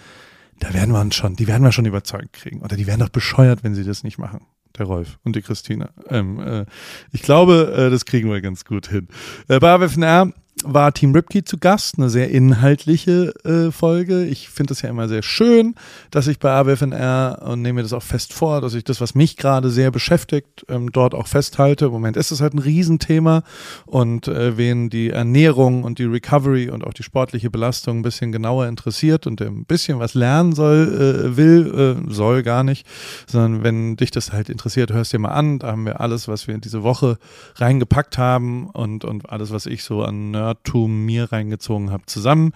Da 0.60 0.74
werden 0.74 0.94
wir 0.94 1.00
uns 1.00 1.16
schon, 1.16 1.36
die 1.36 1.48
werden 1.48 1.63
wir 1.63 1.72
schon 1.72 1.86
überzeugt 1.86 2.34
kriegen 2.34 2.62
oder 2.62 2.75
die 2.75 2.86
werden 2.86 3.00
doch 3.00 3.10
bescheuert, 3.10 3.63
wenn 3.63 3.75
sie 3.75 3.86
das 3.86 4.04
nicht 4.04 4.18
machen 4.18 4.46
der 4.79 4.88
Rolf 4.88 5.19
und 5.24 5.36
die 5.36 5.41
Christina. 5.41 5.89
Ähm, 6.09 6.39
äh, 6.39 6.65
ich 7.12 7.21
glaube, 7.21 7.74
äh, 7.75 7.89
das 7.89 8.05
kriegen 8.05 8.29
wir 8.31 8.41
ganz 8.41 8.65
gut 8.65 8.88
hin. 8.88 9.07
Äh, 9.48 9.59
bei 9.59 9.71
AWFNR 9.71 10.33
war 10.66 10.94
Team 10.94 11.13
Ripkey 11.13 11.44
zu 11.44 11.58
Gast, 11.58 11.98
eine 11.98 12.10
sehr 12.10 12.30
inhaltliche 12.30 13.34
äh, 13.46 13.72
Folge. 13.72 14.25
Ich 14.25 14.50
finde 14.50 14.74
es 14.74 14.82
ja 14.82 14.89
immer 14.89 15.08
sehr 15.08 15.24
schön, 15.24 15.75
dass 16.12 16.28
ich 16.28 16.39
bei 16.39 16.51
AWFNR 16.51 17.44
und 17.46 17.62
nehme 17.62 17.78
mir 17.78 17.84
das 17.84 17.94
auch 17.94 18.04
fest 18.04 18.34
vor, 18.34 18.60
dass 18.60 18.74
ich 18.74 18.84
das, 18.84 19.00
was 19.00 19.16
mich 19.16 19.38
gerade 19.38 19.70
sehr 19.70 19.89
beschäftigt, 19.92 20.66
ähm, 20.68 20.92
dort 20.92 21.16
auch 21.16 21.28
festhalte. 21.28 21.86
Im 21.86 21.92
Moment 21.92 22.18
ist 22.18 22.32
es 22.32 22.42
halt 22.42 22.54
ein 22.54 22.60
Riesenthema 22.60 23.44
und 23.86 24.28
äh, 24.28 24.58
wen 24.58 24.89
die 24.89 25.12
Ernährung 25.12 25.84
und 25.84 25.98
die 25.98 26.06
Recovery 26.06 26.70
und 26.70 26.86
auch 26.86 26.94
die 26.94 27.04
sportliche 27.04 27.50
Belastung 27.50 28.00
ein 28.00 28.04
bisschen 28.04 28.32
genauer 28.32 28.68
interessiert 28.68 29.28
und 29.28 29.39
der 29.39 29.48
ein 29.48 29.66
bisschen 29.66 30.00
was 30.00 30.13
lernen 30.13 30.54
soll, 30.54 31.30
äh, 31.34 31.38
will, 31.38 32.06
äh, 32.08 32.13
soll 32.13 32.44
gar 32.44 32.63
nicht, 32.63 32.86
sondern 33.28 33.63
wenn 33.63 33.96
dich 33.96 34.12
das 34.12 34.34
halt 34.34 34.50
interessiert, 34.50 34.92
hörst 34.92 35.13
dir 35.13 35.20
mal 35.20 35.30
an. 35.30 35.60
Da 35.60 35.68
haben 35.68 35.86
wir 35.86 36.01
alles, 36.01 36.28
was 36.28 36.48
wir 36.48 36.58
diese 36.58 36.84
Woche 36.84 37.18
reingepackt 37.56 38.18
haben 38.18 38.70
und, 38.70 39.06
und 39.06 39.30
alles, 39.30 39.51
was 39.51 39.66
ich 39.66 39.84
so 39.84 40.04
an 40.04 40.32
Nerd 40.32 40.49
Nerdtum 40.50 41.06
mir 41.06 41.32
reingezogen 41.32 41.91
habe, 41.91 42.06
zusammen. 42.08 42.53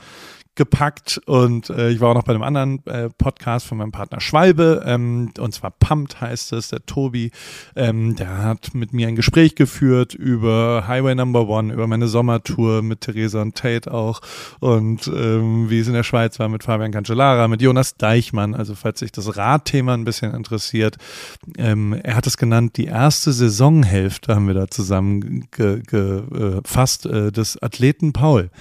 Gepackt 0.56 1.20
und 1.26 1.70
äh, 1.72 1.90
ich 1.90 2.00
war 2.00 2.10
auch 2.10 2.14
noch 2.14 2.24
bei 2.24 2.34
einem 2.34 2.44
anderen 2.44 2.86
äh, 2.86 3.10
Podcast 3.10 3.66
von 3.66 3.80
meinem 3.80 3.92
Partner 3.92 4.22
Schwalbe 4.22 4.84
ähm, 4.86 5.32
und 5.40 5.54
zwar 5.54 5.72
Pumped 5.72 6.22
heißt 6.22 6.54
es, 6.54 6.70
der 6.70 6.86
Tobi, 6.86 7.32
ähm, 7.76 8.16
der 8.16 8.38
hat 8.38 8.76
mit 8.76 8.94
mir 8.94 9.08
ein 9.08 9.16
Gespräch 9.16 9.56
geführt 9.56 10.14
über 10.14 10.86
Highway 10.88 11.16
Number 11.16 11.48
One, 11.48 11.74
über 11.74 11.88
meine 11.88 12.08
Sommertour 12.08 12.84
mit 12.84 13.02
Theresa 13.02 13.42
und 13.42 13.56
Tate 13.56 13.92
auch 13.92 14.22
und 14.60 15.08
ähm, 15.08 15.70
wie 15.72 15.80
es 15.80 15.88
in 15.88 15.94
der 15.94 16.04
Schweiz 16.04 16.38
war 16.40 16.50
mit 16.50 16.64
Fabian 16.64 16.92
Cancellara, 16.92 17.48
mit 17.48 17.62
Jonas 17.62 17.98
Deichmann, 17.98 18.54
also 18.54 18.76
falls 18.76 19.00
sich 19.00 19.12
das 19.12 19.36
Radthema 19.36 19.96
ein 19.96 20.06
bisschen 20.06 20.36
interessiert, 20.36 20.98
ähm, 21.58 21.94
er 21.94 22.16
hat 22.16 22.28
es 22.28 22.38
genannt, 22.38 22.78
die 22.78 22.86
erste 22.86 23.34
Saisonhälfte 23.34 24.36
haben 24.36 24.48
wir 24.48 24.54
da 24.54 24.68
zusammen 24.68 25.48
gefasst, 25.50 27.08
äh, 27.08 27.32
des 27.32 27.62
Athleten 27.62 28.14
Paul 28.14 28.52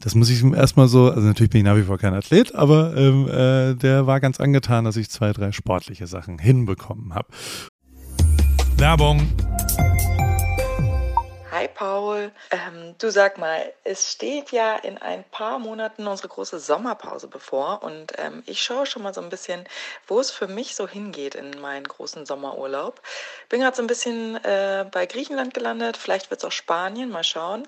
das 0.00 0.14
muss 0.14 0.30
ich 0.30 0.44
erstmal 0.44 0.88
so, 0.88 1.10
also 1.10 1.20
natürlich 1.20 1.50
bin 1.50 1.60
ich 1.60 1.64
nach 1.64 1.76
wie 1.76 1.82
vor 1.82 1.98
kein 1.98 2.14
Athlet, 2.14 2.54
aber 2.54 2.96
ähm, 2.96 3.28
äh, 3.28 3.74
der 3.74 4.06
war 4.06 4.20
ganz 4.20 4.40
angetan, 4.40 4.84
dass 4.84 4.96
ich 4.96 5.10
zwei, 5.10 5.32
drei 5.32 5.52
sportliche 5.52 6.06
Sachen 6.06 6.38
hinbekommen 6.38 7.14
habe. 7.14 7.28
Werbung. 8.76 9.28
Hi 11.50 11.66
Paul, 11.66 12.30
ähm, 12.52 12.94
du 12.98 13.10
sag 13.10 13.38
mal, 13.38 13.72
es 13.82 14.12
steht 14.12 14.52
ja 14.52 14.76
in 14.76 14.98
ein 14.98 15.24
paar 15.32 15.58
Monaten 15.58 16.06
unsere 16.06 16.28
große 16.28 16.60
Sommerpause 16.60 17.26
bevor 17.26 17.82
und 17.82 18.12
ähm, 18.18 18.44
ich 18.46 18.62
schaue 18.62 18.86
schon 18.86 19.02
mal 19.02 19.12
so 19.12 19.20
ein 19.20 19.30
bisschen, 19.30 19.64
wo 20.06 20.20
es 20.20 20.30
für 20.30 20.46
mich 20.46 20.76
so 20.76 20.86
hingeht 20.86 21.34
in 21.34 21.58
meinen 21.60 21.88
großen 21.88 22.26
Sommerurlaub. 22.26 23.00
Bin 23.48 23.60
gerade 23.60 23.76
so 23.76 23.82
ein 23.82 23.88
bisschen 23.88 24.36
äh, 24.44 24.86
bei 24.92 25.06
Griechenland 25.06 25.54
gelandet, 25.54 25.96
vielleicht 25.96 26.30
wird 26.30 26.42
es 26.42 26.44
auch 26.44 26.52
Spanien, 26.52 27.10
mal 27.10 27.24
schauen. 27.24 27.66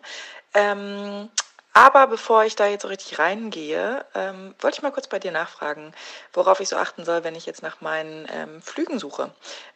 Ähm, 0.54 1.28
aber 1.72 2.06
bevor 2.06 2.44
ich 2.44 2.56
da 2.56 2.66
jetzt 2.66 2.82
so 2.82 2.88
richtig 2.88 3.18
reingehe, 3.18 4.04
ähm, 4.14 4.54
wollte 4.60 4.78
ich 4.78 4.82
mal 4.82 4.90
kurz 4.90 5.08
bei 5.08 5.18
dir 5.18 5.32
nachfragen, 5.32 5.92
worauf 6.32 6.60
ich 6.60 6.68
so 6.68 6.76
achten 6.76 7.04
soll, 7.04 7.24
wenn 7.24 7.34
ich 7.34 7.46
jetzt 7.46 7.62
nach 7.62 7.80
meinen 7.80 8.26
ähm, 8.32 8.60
Flügen 8.60 8.98
suche. 8.98 9.30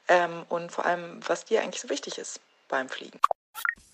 Ähm, 0.08 0.44
und 0.48 0.72
vor 0.72 0.86
allem, 0.86 1.20
was 1.26 1.44
dir 1.44 1.62
eigentlich 1.62 1.80
so 1.80 1.88
wichtig 1.90 2.18
ist 2.18 2.40
beim 2.68 2.88
Fliegen. 2.88 3.20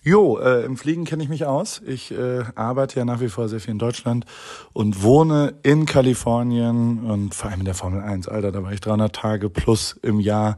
Jo, 0.03 0.39
äh, 0.39 0.65
im 0.65 0.77
Fliegen 0.77 1.05
kenne 1.05 1.21
ich 1.21 1.29
mich 1.29 1.45
aus. 1.45 1.79
Ich 1.85 2.11
äh, 2.11 2.43
arbeite 2.55 2.97
ja 2.97 3.05
nach 3.05 3.19
wie 3.19 3.29
vor 3.29 3.47
sehr 3.47 3.59
viel 3.59 3.69
in 3.69 3.77
Deutschland 3.77 4.25
und 4.73 5.03
wohne 5.03 5.53
in 5.61 5.85
Kalifornien 5.85 7.05
und 7.05 7.35
vor 7.35 7.51
allem 7.51 7.59
in 7.59 7.65
der 7.65 7.75
Formel 7.75 8.01
1. 8.01 8.27
Alter, 8.27 8.51
da 8.51 8.63
war 8.63 8.71
ich 8.71 8.81
300 8.81 9.15
Tage 9.15 9.51
plus 9.51 9.99
im 10.01 10.19
Jahr 10.19 10.57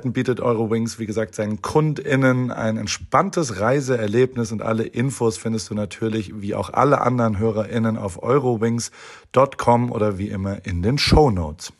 Möglichkeiten 0.01 0.13
bietet 0.13 0.39
Eurowings, 0.39 0.99
wie 0.99 1.05
gesagt, 1.05 1.35
seinen 1.35 1.61
KundInnen 1.61 2.51
ein 2.51 2.77
entspanntes 2.77 3.59
Reiseerlebnis 3.59 4.51
und 4.51 4.61
alle 4.61 4.83
Infos 4.83 5.37
findest 5.37 5.69
du 5.69 5.75
natürlich 5.75 6.41
wie 6.41 6.55
auch 6.55 6.71
alle 6.73 7.01
anderen 7.01 7.37
HörerInnen 7.37 7.97
auf 7.97 8.23
eurowings.com 8.23 9.91
oder 9.91 10.17
wie 10.17 10.29
immer 10.29 10.65
in 10.65 10.81
den 10.81 10.97
Show 10.97 11.29
Notes. 11.29 11.71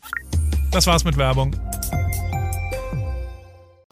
Das 0.71 0.87
war's 0.87 1.03
mit 1.03 1.17
Werbung. 1.17 1.55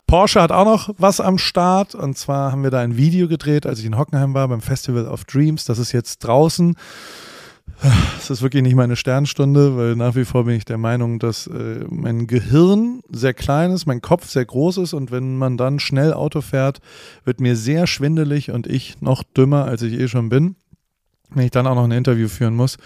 Porsche 0.05 0.41
hat 0.41 0.51
auch 0.51 0.65
noch 0.65 0.89
was 0.97 1.19
am 1.19 1.37
Start 1.37 1.95
und 1.95 2.17
zwar 2.17 2.51
haben 2.51 2.63
wir 2.63 2.71
da 2.71 2.79
ein 2.79 2.97
Video 2.97 3.27
gedreht, 3.27 3.65
als 3.65 3.79
ich 3.79 3.85
in 3.85 3.97
Hockenheim 3.97 4.33
war 4.33 4.47
beim 4.47 4.61
Festival 4.61 5.07
of 5.07 5.23
Dreams. 5.25 5.65
Das 5.65 5.79
ist 5.79 5.91
jetzt 5.91 6.19
draußen. 6.19 6.75
Es 8.17 8.29
ist 8.29 8.41
wirklich 8.41 8.63
nicht 8.63 8.75
meine 8.75 8.95
Sternstunde, 8.95 9.77
weil 9.77 9.95
nach 9.95 10.15
wie 10.15 10.25
vor 10.25 10.45
bin 10.45 10.55
ich 10.55 10.65
der 10.65 10.77
Meinung, 10.77 11.19
dass 11.19 11.47
äh, 11.47 11.85
mein 11.89 12.27
Gehirn 12.27 13.01
sehr 13.09 13.33
klein 13.33 13.71
ist, 13.71 13.85
mein 13.85 14.01
Kopf 14.01 14.29
sehr 14.29 14.45
groß 14.45 14.77
ist 14.77 14.93
und 14.93 15.11
wenn 15.11 15.37
man 15.37 15.57
dann 15.57 15.79
schnell 15.79 16.13
Auto 16.13 16.41
fährt, 16.41 16.79
wird 17.23 17.39
mir 17.39 17.55
sehr 17.55 17.87
schwindelig 17.87 18.51
und 18.51 18.67
ich 18.67 19.01
noch 19.01 19.23
dümmer, 19.23 19.65
als 19.65 19.81
ich 19.81 19.93
eh 19.93 20.07
schon 20.07 20.29
bin. 20.29 20.55
Wenn 21.29 21.45
ich 21.45 21.51
dann 21.51 21.67
auch 21.67 21.75
noch 21.75 21.85
ein 21.85 21.91
Interview 21.91 22.27
führen 22.27 22.55
muss, 22.55 22.77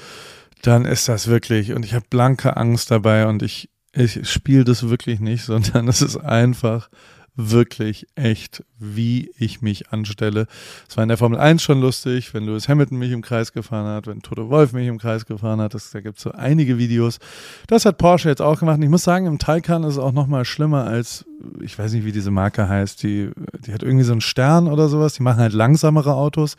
dann 0.61 0.85
ist 0.85 1.09
das 1.09 1.27
wirklich 1.27 1.73
und 1.73 1.85
ich 1.85 1.93
habe 1.93 2.05
blanke 2.09 2.55
Angst 2.55 2.91
dabei 2.91 3.27
und 3.27 3.41
ich, 3.41 3.69
ich 3.93 4.29
spiele 4.29 4.63
das 4.63 4.89
wirklich 4.89 5.19
nicht, 5.19 5.43
sondern 5.45 5.87
es 5.87 6.01
ist 6.01 6.17
einfach 6.17 6.89
wirklich 7.35 8.07
echt, 8.15 8.63
wie 8.83 9.31
ich 9.37 9.61
mich 9.61 9.91
anstelle. 9.91 10.47
Es 10.87 10.97
war 10.97 11.03
in 11.03 11.07
der 11.07 11.17
Formel 11.17 11.39
1 11.39 11.61
schon 11.61 11.81
lustig, 11.81 12.33
wenn 12.33 12.45
Lewis 12.45 12.67
Hamilton 12.67 12.97
mich 12.97 13.11
im 13.11 13.21
Kreis 13.21 13.53
gefahren 13.53 13.87
hat, 13.87 14.07
wenn 14.07 14.21
Toto 14.21 14.49
Wolf 14.49 14.73
mich 14.73 14.87
im 14.87 14.99
Kreis 14.99 15.25
gefahren 15.25 15.61
hat. 15.61 15.73
Das, 15.73 15.91
da 15.91 16.01
gibt 16.01 16.17
es 16.17 16.23
so 16.23 16.31
einige 16.31 16.77
Videos. 16.77 17.19
Das 17.67 17.85
hat 17.85 17.97
Porsche 17.97 18.29
jetzt 18.29 18.41
auch 18.41 18.59
gemacht. 18.59 18.77
Und 18.77 18.83
ich 18.83 18.89
muss 18.89 19.03
sagen, 19.03 19.25
im 19.25 19.39
Taycan 19.39 19.83
ist 19.83 19.93
es 19.93 19.99
auch 19.99 20.11
noch 20.11 20.27
mal 20.27 20.45
schlimmer 20.45 20.85
als, 20.85 21.25
ich 21.61 21.77
weiß 21.77 21.93
nicht, 21.93 22.05
wie 22.05 22.11
diese 22.11 22.31
Marke 22.31 22.67
heißt. 22.67 23.01
Die, 23.03 23.31
die 23.65 23.73
hat 23.73 23.83
irgendwie 23.83 24.03
so 24.05 24.11
einen 24.11 24.21
Stern 24.21 24.67
oder 24.67 24.89
sowas. 24.89 25.13
Die 25.13 25.23
machen 25.23 25.39
halt 25.39 25.53
langsamere 25.53 26.13
Autos 26.13 26.55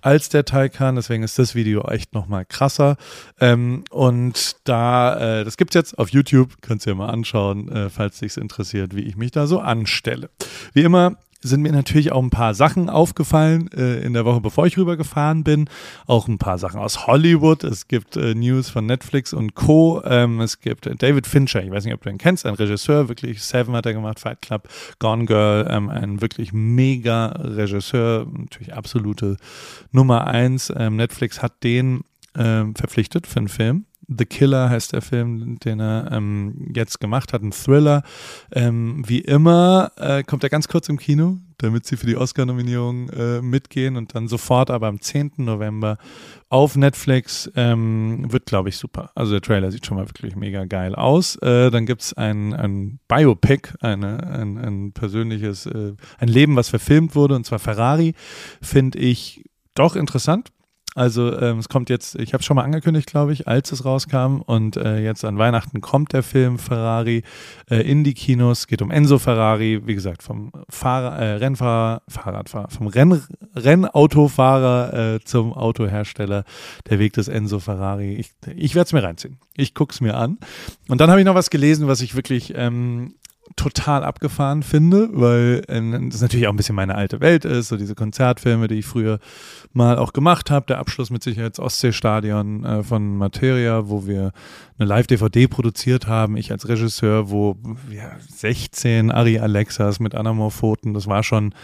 als 0.00 0.28
der 0.28 0.44
Taycan. 0.44 0.96
Deswegen 0.96 1.22
ist 1.22 1.38
das 1.38 1.54
Video 1.54 1.82
echt 1.88 2.14
nochmal 2.14 2.44
krasser. 2.44 2.96
Ähm, 3.40 3.84
und 3.90 4.56
da, 4.64 5.40
äh, 5.40 5.44
das 5.44 5.56
gibt's 5.56 5.74
jetzt 5.74 5.98
auf 5.98 6.10
YouTube, 6.10 6.60
könnt 6.60 6.86
ihr 6.86 6.94
mal 6.94 7.08
anschauen, 7.08 7.68
äh, 7.68 7.90
falls 7.90 8.18
dich 8.20 8.36
interessiert, 8.36 8.94
wie 8.94 9.02
ich 9.02 9.16
mich 9.16 9.30
da 9.30 9.46
so 9.46 9.60
anstelle. 9.60 10.30
Wie 10.72 10.82
immer 10.82 11.16
sind 11.48 11.62
mir 11.62 11.72
natürlich 11.72 12.12
auch 12.12 12.22
ein 12.22 12.30
paar 12.30 12.54
Sachen 12.54 12.88
aufgefallen 12.88 13.70
äh, 13.72 14.00
in 14.00 14.14
der 14.14 14.24
Woche, 14.24 14.40
bevor 14.40 14.66
ich 14.66 14.76
rübergefahren 14.76 15.44
bin. 15.44 15.68
Auch 16.06 16.26
ein 16.26 16.38
paar 16.38 16.58
Sachen 16.58 16.80
aus 16.80 17.06
Hollywood. 17.06 17.64
Es 17.64 17.86
gibt 17.86 18.16
äh, 18.16 18.34
News 18.34 18.70
von 18.70 18.86
Netflix 18.86 19.32
und 19.32 19.54
Co. 19.54 20.02
Ähm, 20.04 20.40
es 20.40 20.60
gibt 20.60 20.86
äh, 20.86 20.96
David 20.96 21.26
Fincher, 21.26 21.62
ich 21.62 21.70
weiß 21.70 21.84
nicht, 21.84 21.94
ob 21.94 22.02
du 22.02 22.10
ihn 22.10 22.18
kennst, 22.18 22.46
ein 22.46 22.54
Regisseur, 22.54 23.08
wirklich 23.08 23.42
Seven 23.42 23.74
hat 23.74 23.86
er 23.86 23.92
gemacht, 23.92 24.20
Fight 24.20 24.40
Club, 24.42 24.68
Gone 24.98 25.26
Girl, 25.26 25.66
ähm, 25.70 25.90
ein 25.90 26.20
wirklich 26.20 26.52
mega 26.52 27.26
Regisseur, 27.26 28.26
natürlich 28.32 28.74
absolute 28.74 29.36
Nummer 29.92 30.26
eins. 30.26 30.72
Ähm, 30.74 30.96
Netflix 30.96 31.42
hat 31.42 31.62
den 31.62 32.04
ähm, 32.36 32.74
verpflichtet 32.74 33.26
für 33.26 33.38
einen 33.38 33.48
Film 33.48 33.84
The 34.08 34.26
Killer 34.26 34.70
heißt 34.70 34.92
der 34.92 35.02
Film, 35.02 35.58
den 35.60 35.80
er 35.80 36.10
ähm, 36.12 36.72
jetzt 36.74 37.00
gemacht 37.00 37.32
hat, 37.32 37.42
ein 37.42 37.52
Thriller. 37.52 38.02
Ähm, 38.52 39.02
wie 39.06 39.20
immer 39.20 39.92
äh, 39.96 40.22
kommt 40.22 40.42
er 40.42 40.50
ganz 40.50 40.68
kurz 40.68 40.88
im 40.88 40.98
Kino, 40.98 41.38
damit 41.58 41.86
sie 41.86 41.96
für 41.96 42.06
die 42.06 42.16
Oscar-Nominierung 42.16 43.08
äh, 43.10 43.42
mitgehen 43.42 43.96
und 43.96 44.14
dann 44.14 44.28
sofort 44.28 44.70
aber 44.70 44.88
am 44.88 45.00
10. 45.00 45.32
November 45.38 45.98
auf 46.48 46.76
Netflix. 46.76 47.50
Ähm, 47.56 48.30
wird, 48.32 48.46
glaube 48.46 48.68
ich, 48.68 48.76
super. 48.76 49.10
Also 49.14 49.32
der 49.32 49.40
Trailer 49.40 49.70
sieht 49.70 49.86
schon 49.86 49.96
mal 49.96 50.08
wirklich 50.08 50.36
mega 50.36 50.64
geil 50.64 50.94
aus. 50.94 51.36
Äh, 51.36 51.70
dann 51.70 51.86
gibt 51.86 52.02
es 52.02 52.12
ein, 52.14 52.52
ein 52.54 53.00
Biopic, 53.08 53.74
eine, 53.80 54.26
ein, 54.26 54.58
ein 54.58 54.92
persönliches, 54.92 55.66
äh, 55.66 55.94
ein 56.18 56.28
Leben, 56.28 56.56
was 56.56 56.68
verfilmt 56.68 57.14
wurde, 57.14 57.36
und 57.36 57.46
zwar 57.46 57.58
Ferrari. 57.58 58.14
Finde 58.60 58.98
ich 58.98 59.44
doch 59.74 59.96
interessant 59.96 60.53
also 60.94 61.36
ähm, 61.40 61.58
es 61.58 61.68
kommt 61.68 61.90
jetzt, 61.90 62.14
ich 62.14 62.32
habe 62.32 62.40
es 62.40 62.46
schon 62.46 62.54
mal 62.54 62.62
angekündigt, 62.62 63.08
glaube 63.08 63.32
ich, 63.32 63.48
als 63.48 63.72
es 63.72 63.84
rauskam 63.84 64.40
und 64.46 64.76
äh, 64.76 65.00
jetzt 65.00 65.24
an 65.24 65.38
Weihnachten 65.38 65.80
kommt 65.80 66.12
der 66.12 66.22
Film 66.22 66.58
Ferrari 66.58 67.24
äh, 67.68 67.80
in 67.80 68.04
die 68.04 68.14
Kinos. 68.14 68.68
Geht 68.68 68.80
um 68.80 68.92
Enzo 68.92 69.18
Ferrari, 69.18 69.82
wie 69.86 69.94
gesagt, 69.94 70.22
vom 70.22 70.52
Fahrer, 70.68 71.18
äh, 71.18 71.32
Rennfahrer, 71.34 72.02
Fahrradfahrer, 72.06 72.68
vom 72.70 72.86
Renn, 72.86 73.20
Rennautofahrer 73.56 75.14
äh, 75.14 75.20
zum 75.24 75.52
Autohersteller. 75.52 76.44
Der 76.88 77.00
Weg 77.00 77.14
des 77.14 77.26
Enzo 77.26 77.58
Ferrari. 77.58 78.14
Ich, 78.14 78.30
ich 78.54 78.76
werde 78.76 78.86
es 78.86 78.92
mir 78.92 79.02
reinziehen. 79.02 79.38
Ich 79.56 79.74
gucke 79.74 79.92
es 79.92 80.00
mir 80.00 80.16
an. 80.16 80.38
Und 80.88 81.00
dann 81.00 81.10
habe 81.10 81.20
ich 81.20 81.26
noch 81.26 81.34
was 81.34 81.50
gelesen, 81.50 81.88
was 81.88 82.02
ich 82.02 82.14
wirklich 82.14 82.52
ähm, 82.54 83.14
total 83.56 84.04
abgefahren 84.04 84.62
finde, 84.62 85.08
weil 85.12 85.62
äh, 85.68 86.08
das 86.08 86.20
natürlich 86.20 86.46
auch 86.46 86.52
ein 86.52 86.56
bisschen 86.56 86.74
meine 86.74 86.94
alte 86.94 87.20
Welt 87.20 87.44
ist, 87.44 87.68
so 87.68 87.76
diese 87.76 87.94
Konzertfilme, 87.94 88.68
die 88.68 88.76
ich 88.76 88.86
früher 88.86 89.18
mal 89.72 89.98
auch 89.98 90.12
gemacht 90.12 90.50
habe. 90.50 90.66
Der 90.66 90.78
Abschluss 90.78 91.10
mit 91.10 91.22
Sicherheits 91.22 91.60
Ostseestadion 91.60 92.64
äh, 92.64 92.82
von 92.82 93.16
Materia, 93.16 93.88
wo 93.88 94.06
wir 94.06 94.32
eine 94.78 94.88
Live-DVD 94.88 95.46
produziert 95.46 96.06
haben, 96.06 96.36
ich 96.36 96.50
als 96.50 96.68
Regisseur, 96.68 97.30
wo 97.30 97.56
ja, 97.90 98.12
16 98.28 99.10
Ari 99.10 99.38
Alexas 99.38 100.00
mit 100.00 100.14
Anamorphoten, 100.14 100.94
das 100.94 101.06
war 101.06 101.22
schon 101.22 101.54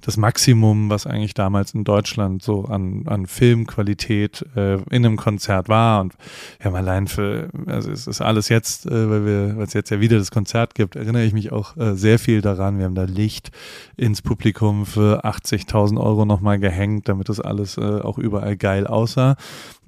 das 0.00 0.16
Maximum, 0.16 0.90
was 0.90 1.06
eigentlich 1.06 1.34
damals 1.34 1.74
in 1.74 1.84
Deutschland 1.84 2.42
so 2.42 2.64
an, 2.64 3.04
an 3.06 3.26
Filmqualität 3.26 4.44
äh, 4.56 4.74
in 4.90 5.04
einem 5.04 5.16
Konzert 5.16 5.68
war. 5.68 6.00
Und 6.00 6.14
wir 6.58 6.66
haben 6.66 6.76
allein 6.76 7.06
für, 7.06 7.48
also 7.66 7.90
es 7.90 8.06
ist 8.06 8.20
alles 8.20 8.48
jetzt, 8.48 8.86
äh, 8.86 9.10
weil 9.10 9.24
wir, 9.24 9.56
weil 9.56 9.64
es 9.64 9.72
jetzt 9.72 9.90
ja 9.90 10.00
wieder 10.00 10.18
das 10.18 10.30
Konzert 10.30 10.74
gibt, 10.74 10.96
erinnere 10.96 11.24
ich 11.24 11.32
mich 11.32 11.52
auch 11.52 11.76
äh, 11.76 11.94
sehr 11.94 12.18
viel 12.18 12.40
daran. 12.40 12.78
Wir 12.78 12.86
haben 12.86 12.94
da 12.94 13.04
Licht 13.04 13.50
ins 13.96 14.22
Publikum 14.22 14.86
für 14.86 15.24
80.000 15.24 16.00
Euro 16.00 16.24
nochmal 16.24 16.58
gehängt, 16.58 17.08
damit 17.08 17.28
das 17.28 17.40
alles 17.40 17.76
äh, 17.76 17.80
auch 17.80 18.18
überall 18.18 18.56
geil 18.56 18.86
aussah. 18.86 19.36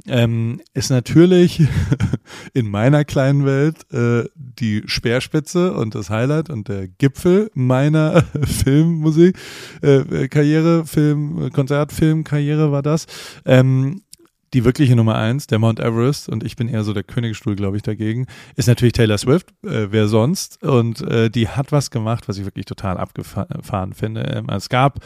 Ähm, 0.07 0.61
ist 0.75 0.91
natürlich 0.91 1.63
in 2.55 2.69
meiner 2.69 3.05
kleinen 3.05 3.45
Welt 3.47 3.77
äh, 3.93 4.29
die 4.35 4.83
Speerspitze 4.87 5.75
und 5.75 5.95
das 5.95 6.11
Highlight 6.11 6.51
und 6.51 6.69
der 6.69 6.89
Gipfel 6.89 7.51
meiner 7.55 8.23
Filmmusik. 8.43 9.37
Äh, 9.81 10.02
Karriere, 10.29 10.85
Film, 10.87 11.51
Konzertfilmkarriere 11.53 12.73
war 12.73 12.83
das. 12.83 13.07
Ähm, 13.45 14.03
die 14.55 14.65
wirkliche 14.65 14.95
Nummer 14.97 15.17
eins, 15.17 15.47
der 15.47 15.59
Mount 15.59 15.81
Everest, 15.81 16.29
und 16.29 16.45
ich 16.45 16.57
bin 16.57 16.69
eher 16.69 16.85
so 16.85 16.93
der 16.93 17.05
Königsstuhl, 17.05 17.57
glaube 17.57 17.79
ich, 17.79 17.83
dagegen, 17.83 18.27
ist 18.55 18.69
natürlich 18.69 18.93
Taylor 18.93 19.17
Swift, 19.17 19.51
äh, 19.65 19.91
wer 19.91 20.09
sonst. 20.09 20.63
Und 20.63 21.01
äh, 21.03 21.31
die 21.31 21.49
hat 21.49 21.73
was 21.73 21.91
gemacht, 21.91 22.29
was 22.29 22.37
ich 22.37 22.45
wirklich 22.45 22.67
total 22.67 22.99
abgefahren 22.99 23.95
finde. 23.95 24.23
Ähm, 24.23 24.49
es 24.51 24.69
gab, 24.69 24.99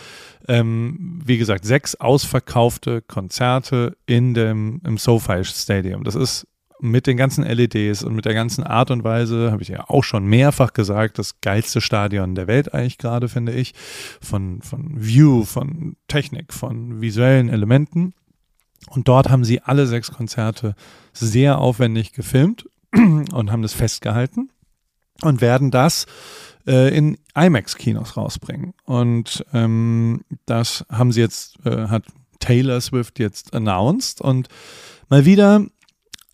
ähm, 0.48 1.22
wie 1.24 1.38
gesagt, 1.38 1.64
sechs 1.64 1.94
ausverkaufte 1.94 3.02
Konzerte 3.02 3.96
in 4.06 4.34
dem, 4.34 4.80
im 4.84 4.98
SoFi 4.98 5.44
Stadium. 5.44 6.02
Das 6.02 6.16
ist 6.16 6.48
mit 6.80 7.06
den 7.06 7.16
ganzen 7.16 7.44
LEDs 7.44 8.02
und 8.02 8.14
mit 8.14 8.24
der 8.24 8.34
ganzen 8.34 8.64
Art 8.64 8.90
und 8.90 9.04
Weise, 9.04 9.50
habe 9.50 9.62
ich 9.62 9.68
ja 9.68 9.84
auch 9.88 10.04
schon 10.04 10.26
mehrfach 10.26 10.72
gesagt, 10.72 11.18
das 11.18 11.40
geilste 11.40 11.80
Stadion 11.80 12.34
der 12.34 12.46
Welt 12.46 12.74
eigentlich 12.74 12.98
gerade, 12.98 13.28
finde 13.28 13.52
ich. 13.52 13.74
Von, 14.20 14.62
von 14.62 14.92
View, 14.94 15.44
von 15.44 15.96
Technik, 16.08 16.52
von 16.52 17.00
visuellen 17.00 17.48
Elementen. 17.48 18.14
Und 18.90 19.08
dort 19.08 19.30
haben 19.30 19.44
sie 19.44 19.62
alle 19.62 19.86
sechs 19.86 20.12
Konzerte 20.12 20.74
sehr 21.12 21.58
aufwendig 21.58 22.12
gefilmt 22.12 22.68
und 22.94 23.50
haben 23.50 23.62
das 23.62 23.72
festgehalten 23.72 24.50
und 25.22 25.40
werden 25.40 25.70
das 25.70 26.06
äh, 26.66 26.96
in 26.96 27.18
IMAX-Kinos 27.34 28.16
rausbringen. 28.16 28.74
Und 28.84 29.44
ähm, 29.52 30.22
das 30.46 30.84
haben 30.90 31.12
sie 31.12 31.20
jetzt, 31.20 31.56
äh, 31.64 31.88
hat 31.88 32.04
Taylor 32.38 32.80
Swift 32.80 33.18
jetzt 33.18 33.54
announced 33.54 34.20
und 34.20 34.48
mal 35.08 35.24
wieder 35.24 35.64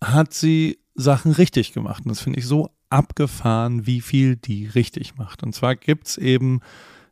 hat 0.03 0.33
sie 0.33 0.79
Sachen 0.95 1.31
richtig 1.31 1.73
gemacht. 1.73 2.05
Und 2.05 2.09
das 2.09 2.21
finde 2.21 2.39
ich 2.39 2.45
so 2.45 2.69
abgefahren, 2.89 3.87
wie 3.87 4.01
viel 4.01 4.35
die 4.35 4.67
richtig 4.67 5.15
macht. 5.15 5.43
Und 5.43 5.53
zwar 5.53 5.75
gibt 5.75 6.07
es 6.07 6.17
eben 6.17 6.61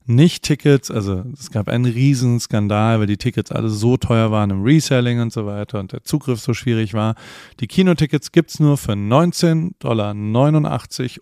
nicht 0.05 0.43
Tickets, 0.43 0.89
also 0.89 1.23
es 1.33 1.51
gab 1.51 1.67
einen 1.67 1.85
Riesenskandal, 1.85 2.99
weil 2.99 3.07
die 3.07 3.17
Tickets 3.17 3.51
alle 3.51 3.69
so 3.69 3.97
teuer 3.97 4.31
waren 4.31 4.49
im 4.49 4.63
Reselling 4.63 5.19
und 5.21 5.31
so 5.31 5.45
weiter 5.45 5.79
und 5.79 5.91
der 5.91 6.03
Zugriff 6.03 6.39
so 6.39 6.53
schwierig 6.53 6.93
war. 6.93 7.15
Die 7.59 7.67
Kinotickets 7.67 8.31
gibt 8.31 8.49
es 8.49 8.59
nur 8.59 8.77
für 8.77 8.93
19,89 8.93 9.73
Dollar 9.79 10.15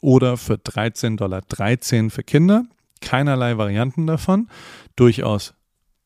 oder 0.02 0.38
für 0.38 0.56
13,13 0.56 1.18
Dollar 1.18 1.42
für 2.10 2.24
Kinder. 2.24 2.64
Keinerlei 3.02 3.58
Varianten 3.58 4.08
davon. 4.08 4.48
Durchaus 4.96 5.54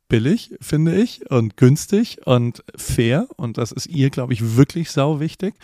billig, 0.10 0.52
finde 0.62 0.96
ich, 0.96 1.30
und 1.32 1.58
günstig 1.58 2.26
und 2.26 2.64
fair. 2.76 3.28
Und 3.38 3.58
das 3.58 3.72
ist 3.72 3.88
ihr, 3.88 4.10
glaube 4.10 4.34
ich, 4.34 4.56
wirklich 4.56 4.92
sau 4.92 5.20
wichtig. 5.20 5.56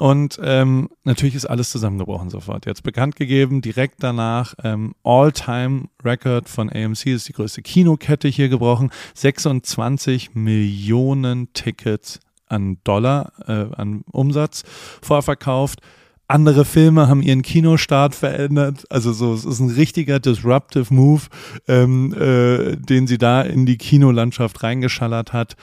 Und 0.00 0.40
ähm, 0.42 0.88
natürlich 1.04 1.36
ist 1.36 1.46
alles 1.46 1.70
zusammengebrochen 1.70 2.28
sofort. 2.28 2.66
Jetzt 2.66 2.82
bekannt 2.82 3.14
gegeben, 3.14 3.62
direkt 3.62 4.02
danach 4.02 4.54
ähm, 4.64 4.94
All-Time-Record 5.04 6.48
von 6.48 6.68
AMC 6.68 7.06
ist 7.06 7.28
die 7.28 7.32
größte 7.32 7.62
Kinokette 7.62 8.26
hier 8.26 8.48
gebrochen. 8.48 8.90
26 9.14 10.34
Millionen 10.34 11.52
Tickets 11.52 12.18
an 12.48 12.78
Dollar, 12.82 13.32
äh, 13.46 13.66
an 13.76 14.02
Umsatz 14.10 14.64
vorverkauft. 15.00 15.80
Andere 16.26 16.64
Filme 16.64 17.08
haben 17.08 17.22
ihren 17.22 17.42
Kinostart 17.42 18.14
verändert. 18.14 18.84
Also 18.90 19.12
so, 19.12 19.34
es 19.34 19.44
ist 19.44 19.60
ein 19.60 19.70
richtiger 19.70 20.20
disruptive 20.20 20.92
Move, 20.92 21.22
ähm, 21.68 22.14
äh, 22.14 22.76
den 22.76 23.06
sie 23.06 23.18
da 23.18 23.42
in 23.42 23.66
die 23.66 23.76
Kinolandschaft 23.76 24.62
reingeschallert 24.62 25.32
hat. 25.32 25.56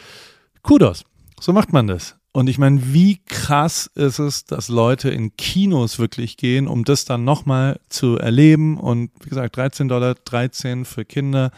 Kudos. 0.62 1.04
So 1.40 1.54
macht 1.54 1.74
man 1.74 1.88
das. 1.88 2.16
Und 2.34 2.48
ich 2.48 2.58
meine, 2.58 2.94
wie 2.94 3.20
krass 3.26 3.92
ist 3.96 4.20
es, 4.20 4.46
dass 4.46 4.70
Leute 4.70 5.10
in 5.10 5.36
Kinos 5.36 6.00
wirklich 6.00 6.38
gehen, 6.38 6.68
um 6.68 6.86
das 6.86 7.04
dann 7.04 7.26
nochmal 7.26 7.80
zu 7.90 8.18
erleben. 8.18 8.78
Und 8.78 9.12
wie 9.22 9.30
gesagt, 9.30 9.58
13 9.58 9.90
Dollar, 9.90 10.16
13 10.16 10.86
für 10.86 11.04
Kinder. 11.04 11.52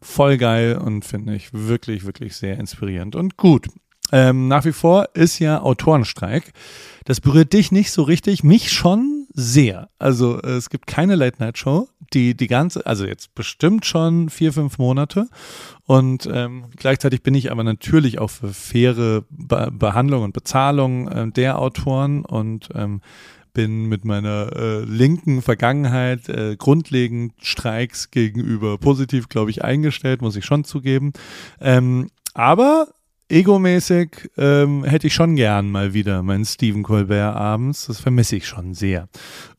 Voll 0.00 0.38
geil 0.38 0.78
und 0.78 1.04
finde 1.04 1.34
ich 1.34 1.52
wirklich, 1.52 2.06
wirklich 2.06 2.36
sehr 2.36 2.58
inspirierend 2.58 3.16
und 3.16 3.36
gut. 3.36 3.66
Ähm, 4.14 4.46
nach 4.46 4.64
wie 4.64 4.72
vor 4.72 5.08
ist 5.14 5.40
ja 5.40 5.60
Autorenstreik. 5.60 6.52
Das 7.04 7.20
berührt 7.20 7.52
dich 7.52 7.72
nicht 7.72 7.90
so 7.90 8.04
richtig, 8.04 8.44
mich 8.44 8.70
schon 8.70 9.26
sehr. 9.32 9.90
Also 9.98 10.40
äh, 10.40 10.50
es 10.50 10.70
gibt 10.70 10.86
keine 10.86 11.16
Late-Night-Show, 11.16 11.88
die 12.12 12.36
die 12.36 12.46
ganze, 12.46 12.86
also 12.86 13.04
jetzt 13.06 13.34
bestimmt 13.34 13.86
schon 13.86 14.30
vier, 14.30 14.52
fünf 14.52 14.78
Monate. 14.78 15.26
Und 15.82 16.28
ähm, 16.32 16.66
gleichzeitig 16.76 17.24
bin 17.24 17.34
ich 17.34 17.50
aber 17.50 17.64
natürlich 17.64 18.20
auch 18.20 18.30
für 18.30 18.52
faire 18.52 19.24
Be 19.30 19.72
Behandlung 19.72 20.22
und 20.22 20.32
Bezahlung 20.32 21.08
äh, 21.08 21.32
der 21.32 21.58
Autoren 21.58 22.24
und 22.24 22.68
ähm, 22.72 23.00
bin 23.52 23.86
mit 23.86 24.04
meiner 24.04 24.52
äh, 24.54 24.84
linken 24.84 25.42
Vergangenheit 25.42 26.28
äh, 26.28 26.54
grundlegend 26.56 27.32
Streiks 27.42 28.12
gegenüber 28.12 28.78
positiv, 28.78 29.28
glaube 29.28 29.50
ich, 29.50 29.64
eingestellt, 29.64 30.22
muss 30.22 30.36
ich 30.36 30.44
schon 30.44 30.62
zugeben. 30.62 31.14
Ähm, 31.60 32.10
aber 32.32 32.94
egomäßig 33.28 34.30
ähm, 34.36 34.84
hätte 34.84 35.06
ich 35.06 35.14
schon 35.14 35.36
gern 35.36 35.70
mal 35.70 35.94
wieder 35.94 36.22
meinen 36.22 36.44
Stephen 36.44 36.82
Colbert 36.82 37.34
abends. 37.34 37.86
Das 37.86 38.00
vermisse 38.00 38.36
ich 38.36 38.46
schon 38.46 38.74
sehr. 38.74 39.08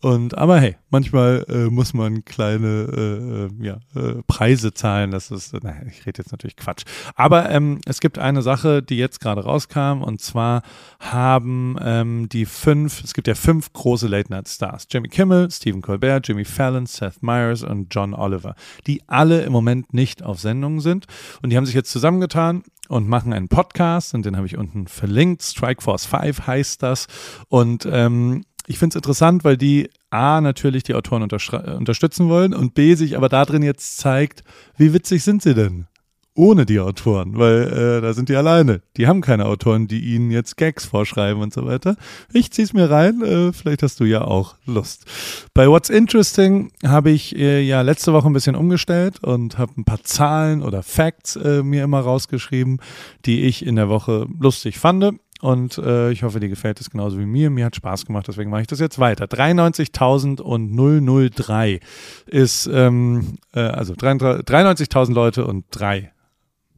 Und 0.01 0.37
aber 0.37 0.59
hey, 0.59 0.77
manchmal 0.89 1.45
äh, 1.49 1.71
muss 1.71 1.93
man 1.93 2.23
kleine 2.25 2.67
äh, 2.67 3.63
äh 3.63 3.65
ja, 3.65 3.79
äh, 3.95 4.21
Preise 4.27 4.73
zahlen. 4.73 5.11
Das 5.11 5.31
ist, 5.31 5.53
naja, 5.63 5.81
ich 5.87 6.05
rede 6.05 6.21
jetzt 6.21 6.31
natürlich 6.31 6.55
Quatsch. 6.57 6.83
Aber 7.15 7.49
ähm, 7.49 7.81
es 7.85 8.01
gibt 8.01 8.19
eine 8.19 8.41
Sache, 8.43 8.83
die 8.83 8.97
jetzt 8.97 9.19
gerade 9.19 9.43
rauskam, 9.43 10.03
und 10.03 10.21
zwar 10.21 10.61
haben 10.99 11.75
ähm, 11.81 12.29
die 12.29 12.45
fünf, 12.45 13.03
es 13.03 13.13
gibt 13.13 13.27
ja 13.27 13.35
fünf 13.35 13.73
große 13.73 14.07
Late 14.07 14.31
Night 14.31 14.47
Stars: 14.47 14.87
Jimmy 14.91 15.07
Kimmel, 15.07 15.49
Stephen 15.49 15.81
Colbert, 15.81 16.27
Jimmy 16.27 16.45
Fallon, 16.45 16.85
Seth 16.85 17.23
Meyers 17.23 17.63
und 17.63 17.93
John 17.93 18.13
Oliver, 18.13 18.55
die 18.85 19.01
alle 19.07 19.41
im 19.41 19.51
Moment 19.51 19.93
nicht 19.93 20.21
auf 20.21 20.39
Sendung 20.39 20.81
sind. 20.81 21.07
Und 21.41 21.49
die 21.49 21.57
haben 21.57 21.65
sich 21.65 21.75
jetzt 21.75 21.91
zusammengetan 21.91 22.63
und 22.89 23.07
machen 23.07 23.33
einen 23.33 23.47
Podcast 23.47 24.13
und 24.13 24.25
den 24.25 24.35
habe 24.37 24.47
ich 24.47 24.57
unten 24.57 24.87
verlinkt. 24.87 25.43
Strikeforce 25.43 26.05
5 26.05 26.47
heißt 26.47 26.83
das. 26.83 27.07
Und 27.49 27.87
ähm, 27.91 28.43
ich 28.67 28.79
finde 28.79 28.93
es 28.93 28.95
interessant, 28.97 29.43
weil 29.43 29.57
die 29.57 29.89
A 30.09 30.41
natürlich 30.41 30.83
die 30.83 30.95
Autoren 30.95 31.23
unterstützen 31.23 32.29
wollen 32.29 32.53
und 32.53 32.73
B 32.73 32.95
sich 32.95 33.17
aber 33.17 33.29
darin 33.29 33.63
jetzt 33.63 33.97
zeigt, 33.97 34.43
wie 34.77 34.93
witzig 34.93 35.23
sind 35.23 35.41
sie 35.41 35.53
denn? 35.53 35.87
Ohne 36.35 36.65
die 36.65 36.81
Autoren, 36.81 37.37
weil 37.37 37.63
äh, 37.63 38.01
da 38.01 38.13
sind 38.13 38.29
die 38.29 38.35
alleine. 38.35 38.81
Die 38.97 39.07
haben 39.07 39.21
keine 39.21 39.45
Autoren, 39.45 39.87
die 39.87 40.01
ihnen 40.01 40.31
jetzt 40.31 40.57
Gags 40.57 40.83
vorschreiben 40.85 41.41
und 41.41 41.53
so 41.53 41.65
weiter. 41.65 41.95
Ich 42.33 42.51
zieh's 42.51 42.73
mir 42.73 42.89
rein, 42.89 43.21
äh, 43.21 43.53
vielleicht 43.53 43.83
hast 43.83 44.01
du 44.01 44.03
ja 44.03 44.21
auch 44.21 44.55
Lust. 44.65 45.05
Bei 45.53 45.69
What's 45.69 45.89
Interesting 45.89 46.71
habe 46.85 47.11
ich 47.11 47.37
äh, 47.37 47.61
ja 47.61 47.81
letzte 47.81 48.11
Woche 48.11 48.27
ein 48.27 48.33
bisschen 48.33 48.55
umgestellt 48.55 49.23
und 49.23 49.57
habe 49.57 49.71
ein 49.77 49.85
paar 49.85 50.03
Zahlen 50.03 50.61
oder 50.61 50.83
Facts 50.83 51.37
äh, 51.37 51.63
mir 51.63 51.85
immer 51.85 52.01
rausgeschrieben, 52.01 52.81
die 53.25 53.43
ich 53.43 53.65
in 53.65 53.77
der 53.77 53.87
Woche 53.87 54.27
lustig 54.37 54.77
fand. 54.77 55.05
Und 55.41 55.77
äh, 55.77 56.11
ich 56.11 56.23
hoffe, 56.23 56.39
dir 56.39 56.47
gefällt 56.49 56.81
es 56.81 56.89
genauso 56.89 57.19
wie 57.19 57.25
mir. 57.25 57.49
Mir 57.49 57.65
hat 57.65 57.75
Spaß 57.75 58.05
gemacht, 58.05 58.25
deswegen 58.27 58.49
mache 58.49 58.61
ich 58.61 58.67
das 58.67 58.79
jetzt 58.79 58.99
weiter. 58.99 59.25
93.003 59.25 61.81
ist, 62.25 62.69
ähm, 62.73 63.37
äh, 63.53 63.59
also 63.59 63.93
93.000 63.93 65.13
Leute 65.13 65.45
und 65.45 65.65
drei 65.71 66.13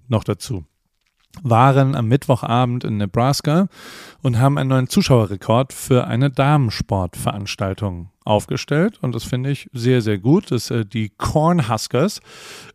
noch 0.10 0.24
dazu. 0.24 0.66
Waren 1.44 1.96
am 1.96 2.08
Mittwochabend 2.08 2.84
in 2.84 2.98
Nebraska 2.98 3.68
und 4.22 4.40
haben 4.40 4.58
einen 4.58 4.70
neuen 4.70 4.88
Zuschauerrekord 4.88 5.74
für 5.74 6.08
eine 6.08 6.30
Damensportveranstaltung 6.30 8.10
aufgestellt 8.28 9.00
und 9.02 9.16
das 9.16 9.24
finde 9.24 9.52
ich 9.52 9.70
sehr, 9.72 10.02
sehr 10.02 10.18
gut. 10.18 10.52
Das 10.52 10.70
äh, 10.70 10.86
die 10.86 11.10
Cornhuskers. 11.18 12.20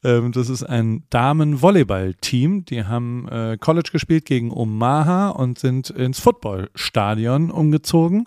Ähm, 0.03 0.33
das 0.33 0.49
ist 0.49 0.63
ein 0.65 1.05
Damen-Volleyball-Team. 1.11 2.65
Die 2.65 2.85
haben 2.85 3.29
äh, 3.29 3.59
College 3.61 3.91
gespielt 3.93 4.25
gegen 4.25 4.51
Omaha 4.51 5.29
und 5.29 5.59
sind 5.59 5.91
ins 5.91 6.21
Footballstadion 6.21 7.51
umgezogen 7.51 8.25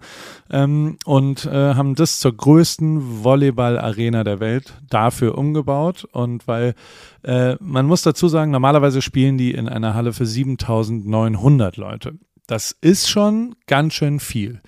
ähm, 0.52 0.98
und 1.06 1.46
äh, 1.46 1.74
haben 1.74 1.96
das 1.96 2.20
zur 2.20 2.38
größten 2.38 3.24
Volleyball-Arena 3.24 4.24
der 4.24 4.40
Welt 4.40 4.76
dafür 4.90 5.36
umgebaut. 5.36 6.08
Und 6.12 6.48
weil 6.48 6.76
äh, 7.24 7.56
man 7.60 7.88
muss 7.88 8.04
dazu 8.04 8.28
sagen, 8.28 8.52
normalerweise 8.52 9.02
spielen 9.02 9.40
die 9.40 9.52
in 9.52 9.68
einer 9.68 9.96
Halle 9.96 10.14
für 10.14 10.28
7900 10.28 11.78
Leute. 11.78 12.20
Das 12.48 12.72
ist 12.72 13.10
schon 13.10 13.56
ganz 13.68 13.94
schön 13.94 14.20
viel. 14.20 14.62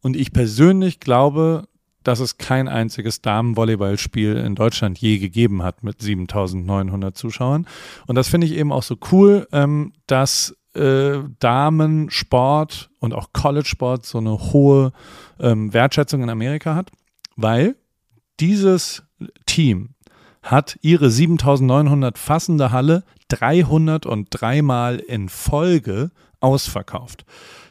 Und 0.00 0.16
ich 0.16 0.32
persönlich 0.32 1.00
glaube, 1.00 1.68
dass 2.04 2.20
es 2.20 2.38
kein 2.38 2.68
einziges 2.68 3.20
Damenvolleyballspiel 3.20 4.36
in 4.36 4.54
Deutschland 4.54 4.98
je 4.98 5.18
gegeben 5.18 5.62
hat 5.62 5.82
mit 5.82 6.00
7900 6.00 7.16
Zuschauern. 7.16 7.66
Und 8.06 8.14
das 8.14 8.28
finde 8.28 8.46
ich 8.46 8.54
eben 8.54 8.72
auch 8.72 8.82
so 8.82 8.96
cool, 9.12 9.46
ähm, 9.52 9.92
dass 10.06 10.56
äh, 10.74 11.18
Damensport 11.40 12.90
und 13.00 13.12
auch 13.12 13.32
College-Sport 13.32 14.06
so 14.06 14.18
eine 14.18 14.38
hohe 14.52 14.92
ähm, 15.40 15.72
Wertschätzung 15.74 16.22
in 16.22 16.30
Amerika 16.30 16.74
hat, 16.74 16.90
weil 17.36 17.76
dieses 18.40 19.02
Team 19.46 19.90
hat 20.42 20.78
ihre 20.82 21.10
7900 21.10 22.16
fassende 22.16 22.70
Halle 22.70 23.04
303 23.28 24.62
Mal 24.62 24.98
in 24.98 25.28
Folge 25.28 26.10
ausverkauft. 26.40 27.24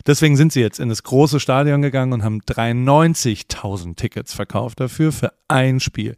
Deswegen 0.06 0.38
sind 0.38 0.54
sie 0.54 0.62
jetzt 0.62 0.80
in 0.80 0.90
das 0.90 1.04
große 1.04 1.40
Stadion 1.40 1.82
gegangen 1.82 2.14
und 2.14 2.24
haben 2.24 2.42
93.000 2.42 3.96
Tickets 3.96 4.34
verkauft 4.34 4.80
dafür 4.80 5.12
für 5.12 5.34
ein 5.48 5.80
Spiel. 5.80 6.16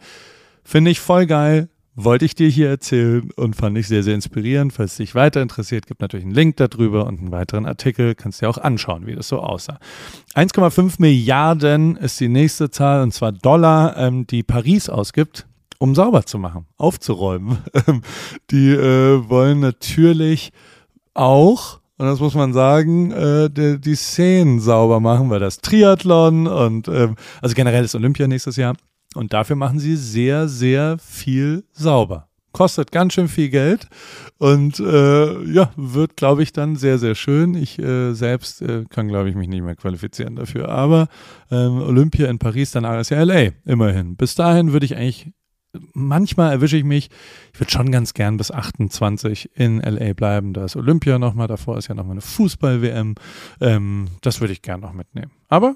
Finde 0.63 0.91
ich 0.91 0.99
voll 0.99 1.25
geil. 1.25 1.69
Wollte 1.95 2.23
ich 2.23 2.33
dir 2.33 2.47
hier 2.47 2.69
erzählen 2.69 3.29
und 3.35 3.55
fand 3.55 3.77
ich 3.77 3.87
sehr, 3.87 4.03
sehr 4.03 4.15
inspirierend. 4.15 4.71
Falls 4.71 4.95
dich 4.95 5.15
weiter 5.15 5.41
interessiert, 5.41 5.85
gibt 5.85 6.01
natürlich 6.01 6.25
einen 6.25 6.35
Link 6.35 6.55
darüber 6.57 7.07
und 7.07 7.19
einen 7.19 7.31
weiteren 7.31 7.65
Artikel. 7.65 8.15
Kannst 8.15 8.41
dir 8.41 8.49
auch 8.49 8.57
anschauen, 8.57 9.05
wie 9.05 9.15
das 9.15 9.27
so 9.27 9.39
aussah. 9.39 9.79
1,5 10.35 10.95
Milliarden 10.99 11.97
ist 11.97 12.19
die 12.19 12.29
nächste 12.29 12.69
Zahl 12.69 13.01
und 13.01 13.13
zwar 13.13 13.33
Dollar, 13.33 13.97
ähm, 13.97 14.25
die 14.27 14.43
Paris 14.43 14.87
ausgibt 14.87 15.45
um 15.79 15.95
sauber 15.95 16.25
zu 16.25 16.37
machen, 16.37 16.67
aufzuräumen. 16.77 17.57
die 18.51 18.69
äh, 18.69 19.27
wollen 19.29 19.61
natürlich 19.61 20.51
auch 21.13 21.79
und 21.99 22.05
das 22.05 22.21
muss 22.21 22.33
man 22.33 22.53
sagen, 22.53 23.11
äh, 23.11 23.49
die, 23.49 23.77
die 23.77 23.95
Szenen 23.95 24.61
sauber 24.61 25.01
machen, 25.01 25.29
weil 25.29 25.41
das 25.41 25.57
Triathlon 25.57 26.47
und 26.47 26.87
ähm, 26.87 27.17
also 27.41 27.53
generell 27.55 27.83
ist 27.83 27.93
Olympia 27.93 28.25
nächstes 28.25 28.55
Jahr. 28.55 28.75
Und 29.15 29.33
dafür 29.33 29.57
machen 29.57 29.79
sie 29.79 29.97
sehr, 29.97 30.47
sehr 30.47 30.97
viel 30.97 31.65
sauber. 31.73 32.29
Kostet 32.53 32.93
ganz 32.93 33.13
schön 33.13 33.27
viel 33.27 33.49
Geld 33.49 33.87
und 34.37 34.79
äh, 34.79 35.43
ja, 35.51 35.71
wird, 35.75 36.15
glaube 36.15 36.41
ich, 36.41 36.53
dann 36.53 36.77
sehr, 36.77 36.99
sehr 36.99 37.15
schön. 37.15 37.53
Ich 37.53 37.77
äh, 37.77 38.13
selbst 38.13 38.61
äh, 38.61 38.85
kann, 38.89 39.09
glaube 39.09 39.27
ich, 39.27 39.35
mich 39.35 39.49
nicht 39.49 39.61
mehr 39.61 39.75
qualifizieren 39.75 40.37
dafür. 40.37 40.69
Aber 40.69 41.09
ähm, 41.51 41.81
Olympia 41.81 42.27
in 42.29 42.39
Paris, 42.39 42.71
danach 42.71 42.97
ist 42.97 43.09
ja 43.09 43.21
LA, 43.21 43.49
immerhin. 43.65 44.15
Bis 44.15 44.35
dahin 44.35 44.71
würde 44.71 44.85
ich 44.85 44.95
eigentlich 44.95 45.33
manchmal 45.93 46.51
erwische 46.51 46.77
ich 46.77 46.83
mich, 46.83 47.09
ich 47.53 47.59
würde 47.59 47.71
schon 47.71 47.91
ganz 47.91 48.13
gern 48.13 48.37
bis 48.37 48.51
28 48.51 49.51
in 49.55 49.79
LA 49.79 50.13
bleiben. 50.13 50.53
Da 50.53 50.65
ist 50.65 50.75
Olympia 50.75 51.19
nochmal, 51.19 51.47
davor 51.47 51.77
ist 51.77 51.87
ja 51.87 51.95
nochmal 51.95 52.13
eine 52.13 52.21
Fußball-WM. 52.21 53.15
Ähm, 53.61 54.07
das 54.21 54.41
würde 54.41 54.53
ich 54.53 54.61
gern 54.61 54.81
noch 54.81 54.93
mitnehmen. 54.93 55.31
Aber 55.47 55.75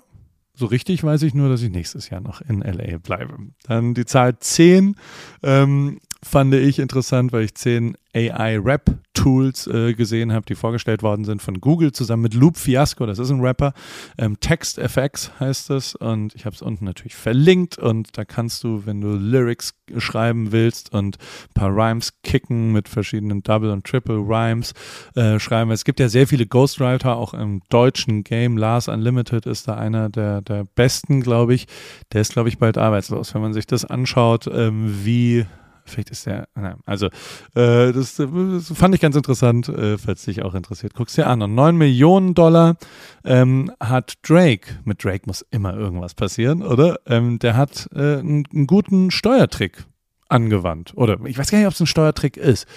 so 0.55 0.67
richtig 0.67 1.03
weiß 1.03 1.23
ich 1.23 1.33
nur, 1.33 1.49
dass 1.49 1.61
ich 1.61 1.71
nächstes 1.71 2.09
Jahr 2.09 2.21
noch 2.21 2.41
in 2.41 2.61
LA 2.61 2.97
bleibe. 2.99 3.37
Dann 3.63 3.93
die 3.93 4.05
Zahl 4.05 4.37
10 4.37 4.95
ähm, 5.41 5.99
fand 6.23 6.53
ich 6.53 6.79
interessant, 6.79 7.31
weil 7.31 7.43
ich 7.43 7.55
10 7.55 7.95
AI-Rap-Tools 8.15 9.67
äh, 9.67 9.93
gesehen 9.93 10.33
habe, 10.33 10.45
die 10.45 10.55
vorgestellt 10.55 11.01
worden 11.01 11.25
sind 11.25 11.41
von 11.41 11.59
Google 11.59 11.91
zusammen 11.91 12.23
mit 12.23 12.33
Loop 12.33 12.57
Fiasco, 12.57 13.05
das 13.05 13.19
ist 13.19 13.31
ein 13.31 13.41
Rapper. 13.41 13.73
Ähm, 14.17 14.39
TextFX 14.39 15.31
heißt 15.39 15.71
es 15.71 15.95
und 15.95 16.35
ich 16.35 16.45
habe 16.45 16.55
es 16.55 16.61
unten 16.61 16.85
natürlich 16.85 17.15
verlinkt 17.15 17.77
und 17.77 18.17
da 18.17 18.25
kannst 18.25 18.63
du, 18.63 18.85
wenn 18.85 19.01
du 19.01 19.13
Lyrics 19.13 19.73
schreiben 19.97 20.51
willst 20.51 20.93
und 20.93 21.17
ein 21.17 21.53
paar 21.53 21.75
Rhymes 21.75 22.13
kicken 22.23 22.71
mit 22.71 22.87
verschiedenen 22.87 23.41
Double- 23.41 23.71
und 23.71 23.85
Triple-Rhymes 23.85 24.73
äh, 25.15 25.39
schreiben. 25.39 25.71
Es 25.71 25.83
gibt 25.83 25.99
ja 25.99 26.07
sehr 26.07 26.27
viele 26.27 26.45
Ghostwriter, 26.45 27.15
auch 27.15 27.33
im 27.33 27.61
deutschen 27.69 28.23
Game. 28.23 28.57
Lars 28.57 28.87
Unlimited 28.87 29.45
ist 29.45 29.67
da 29.67 29.75
einer 29.75 30.09
der, 30.09 30.41
der 30.41 30.65
besten, 30.75 31.21
glaube 31.21 31.55
ich. 31.55 31.67
Der 32.11 32.21
ist, 32.21 32.33
glaube 32.33 32.49
ich, 32.49 32.59
bald 32.59 32.77
arbeitslos. 32.77 33.33
Wenn 33.33 33.41
man 33.41 33.53
sich 33.53 33.65
das 33.65 33.85
anschaut, 33.85 34.47
ähm, 34.47 34.99
wie 35.03 35.45
Vielleicht 35.85 36.09
ist 36.11 36.25
der, 36.25 36.47
nein, 36.55 36.77
also 36.85 37.07
äh, 37.55 37.91
das, 37.91 38.15
das, 38.15 38.73
fand 38.73 38.95
ich 38.95 39.01
ganz 39.01 39.15
interessant, 39.15 39.69
äh, 39.69 39.97
falls 39.97 40.25
dich 40.25 40.41
auch 40.43 40.55
interessiert. 40.55 40.93
Guck's 40.93 41.15
dir 41.15 41.27
an. 41.27 41.41
Und 41.41 41.55
9 41.55 41.75
Millionen 41.75 42.33
Dollar 42.33 42.77
ähm, 43.25 43.71
hat 43.79 44.15
Drake, 44.23 44.79
mit 44.85 45.03
Drake 45.03 45.23
muss 45.25 45.45
immer 45.51 45.75
irgendwas 45.75 46.13
passieren, 46.13 46.63
oder? 46.63 46.99
Ähm, 47.05 47.39
der 47.39 47.57
hat 47.57 47.89
äh, 47.93 48.19
einen, 48.19 48.45
einen 48.53 48.67
guten 48.67 49.11
Steuertrick 49.11 49.85
angewandt. 50.29 50.93
Oder 50.95 51.19
ich 51.25 51.37
weiß 51.37 51.51
gar 51.51 51.59
nicht, 51.59 51.67
ob 51.67 51.73
es 51.73 51.79
ein 51.79 51.87
Steuertrick 51.87 52.37
ist. 52.37 52.67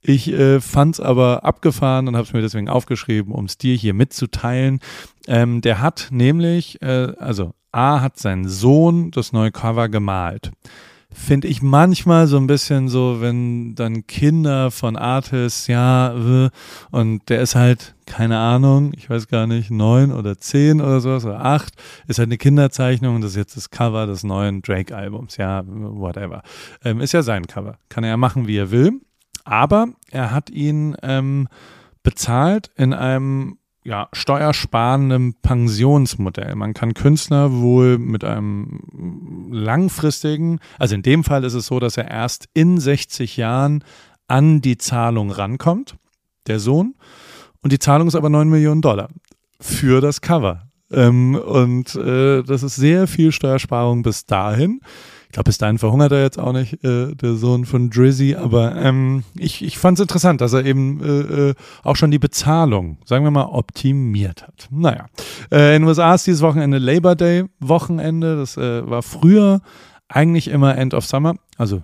Ich 0.00 0.30
äh, 0.30 0.60
fand 0.60 0.96
es 0.96 1.00
aber 1.00 1.44
abgefahren 1.44 2.06
und 2.06 2.16
habe 2.16 2.26
es 2.26 2.32
mir 2.32 2.42
deswegen 2.42 2.68
aufgeschrieben, 2.68 3.32
um 3.32 3.46
es 3.46 3.58
dir 3.58 3.74
hier 3.74 3.94
mitzuteilen. 3.94 4.80
Ähm, 5.26 5.60
der 5.60 5.80
hat 5.80 6.08
nämlich, 6.10 6.80
äh, 6.82 7.12
also 7.18 7.52
A 7.72 8.00
hat 8.00 8.18
sein 8.18 8.48
Sohn 8.48 9.10
das 9.10 9.32
neue 9.32 9.50
Cover 9.50 9.88
gemalt 9.88 10.52
finde 11.12 11.48
ich 11.48 11.62
manchmal 11.62 12.26
so 12.26 12.36
ein 12.36 12.46
bisschen 12.46 12.88
so, 12.88 13.20
wenn 13.20 13.74
dann 13.74 14.06
Kinder 14.06 14.70
von 14.70 14.96
Artists, 14.96 15.66
ja, 15.66 16.50
und 16.90 17.28
der 17.28 17.40
ist 17.40 17.54
halt, 17.54 17.94
keine 18.06 18.38
Ahnung, 18.38 18.92
ich 18.94 19.08
weiß 19.08 19.28
gar 19.28 19.46
nicht, 19.46 19.70
neun 19.70 20.12
oder 20.12 20.38
zehn 20.38 20.80
oder 20.80 21.00
sowas 21.00 21.24
oder 21.24 21.44
acht, 21.44 21.74
ist 22.06 22.18
halt 22.18 22.28
eine 22.28 22.38
Kinderzeichnung 22.38 23.16
und 23.16 23.22
das 23.22 23.32
ist 23.32 23.36
jetzt 23.36 23.56
das 23.56 23.70
Cover 23.70 24.06
des 24.06 24.22
neuen 24.22 24.60
Drake-Albums, 24.60 25.38
ja, 25.38 25.62
whatever. 25.66 26.42
Ähm, 26.84 27.00
ist 27.00 27.12
ja 27.12 27.22
sein 27.22 27.46
Cover. 27.46 27.78
Kann 27.88 28.04
er 28.04 28.10
ja 28.10 28.16
machen, 28.16 28.46
wie 28.46 28.56
er 28.56 28.70
will. 28.70 29.00
Aber 29.44 29.88
er 30.10 30.30
hat 30.30 30.50
ihn 30.50 30.94
ähm, 31.02 31.48
bezahlt 32.02 32.70
in 32.76 32.92
einem 32.92 33.56
ja, 33.84 34.08
steuersparendem 34.12 35.34
Pensionsmodell. 35.40 36.54
Man 36.54 36.74
kann 36.74 36.94
Künstler 36.94 37.52
wohl 37.52 37.98
mit 37.98 38.24
einem 38.24 39.48
langfristigen, 39.50 40.60
also 40.78 40.94
in 40.94 41.02
dem 41.02 41.24
Fall 41.24 41.44
ist 41.44 41.54
es 41.54 41.66
so, 41.66 41.80
dass 41.80 41.96
er 41.96 42.10
erst 42.10 42.48
in 42.54 42.78
60 42.78 43.36
Jahren 43.36 43.84
an 44.26 44.60
die 44.60 44.76
Zahlung 44.76 45.30
rankommt, 45.30 45.96
der 46.46 46.60
Sohn. 46.60 46.94
Und 47.62 47.72
die 47.72 47.78
Zahlung 47.78 48.08
ist 48.08 48.14
aber 48.14 48.28
9 48.28 48.48
Millionen 48.48 48.82
Dollar 48.82 49.08
für 49.60 50.00
das 50.00 50.20
Cover. 50.20 50.68
Ähm, 50.90 51.34
und 51.34 51.94
äh, 51.94 52.42
das 52.42 52.62
ist 52.62 52.76
sehr 52.76 53.06
viel 53.06 53.32
Steuersparung 53.32 54.02
bis 54.02 54.26
dahin. 54.26 54.80
Ich 55.28 55.32
glaube, 55.32 55.48
bis 55.48 55.58
dahin 55.58 55.76
verhungert 55.76 56.10
er 56.10 56.22
jetzt 56.22 56.38
auch 56.38 56.54
nicht, 56.54 56.82
äh, 56.82 57.14
der 57.14 57.34
Sohn 57.34 57.66
von 57.66 57.90
Drizzy, 57.90 58.34
aber 58.34 58.74
ähm, 58.76 59.24
ich, 59.36 59.62
ich 59.62 59.76
fand 59.76 59.98
es 59.98 60.02
interessant, 60.02 60.40
dass 60.40 60.54
er 60.54 60.64
eben 60.64 61.04
äh, 61.04 61.50
äh, 61.50 61.54
auch 61.84 61.96
schon 61.96 62.10
die 62.10 62.18
Bezahlung, 62.18 62.96
sagen 63.04 63.24
wir 63.24 63.30
mal, 63.30 63.44
optimiert 63.44 64.44
hat. 64.44 64.68
Naja, 64.70 65.06
äh, 65.52 65.76
in 65.76 65.82
den 65.82 65.88
USA 65.88 66.14
ist 66.14 66.26
dieses 66.26 66.40
Wochenende 66.40 66.78
Labor 66.78 67.14
Day 67.14 67.44
Wochenende, 67.60 68.36
das 68.36 68.56
äh, 68.56 68.88
war 68.88 69.02
früher 69.02 69.60
eigentlich 70.08 70.48
immer 70.48 70.78
End 70.78 70.94
of 70.94 71.04
Summer, 71.04 71.34
also 71.58 71.82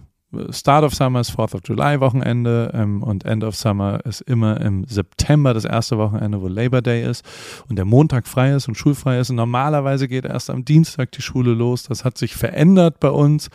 Start 0.50 0.84
of 0.84 0.94
Summer 0.94 1.20
ist 1.20 1.32
4th 1.32 1.54
of 1.54 1.60
July 1.64 2.00
Wochenende 2.00 2.70
ähm, 2.74 3.02
und 3.02 3.24
End 3.24 3.44
of 3.44 3.56
Summer 3.56 4.00
ist 4.04 4.20
immer 4.22 4.60
im 4.60 4.84
September 4.86 5.54
das 5.54 5.64
erste 5.64 5.98
Wochenende, 5.98 6.40
wo 6.40 6.48
Labor 6.48 6.82
Day 6.82 7.08
ist 7.08 7.24
und 7.68 7.76
der 7.76 7.84
Montag 7.84 8.26
frei 8.26 8.52
ist 8.52 8.68
und 8.68 8.76
schulfrei 8.76 9.18
ist. 9.18 9.30
Und 9.30 9.36
normalerweise 9.36 10.08
geht 10.08 10.24
erst 10.24 10.50
am 10.50 10.64
Dienstag 10.64 11.12
die 11.12 11.22
Schule 11.22 11.52
los. 11.52 11.84
Das 11.84 12.04
hat 12.04 12.18
sich 12.18 12.34
verändert 12.34 13.00
bei 13.00 13.10
uns 13.10 13.50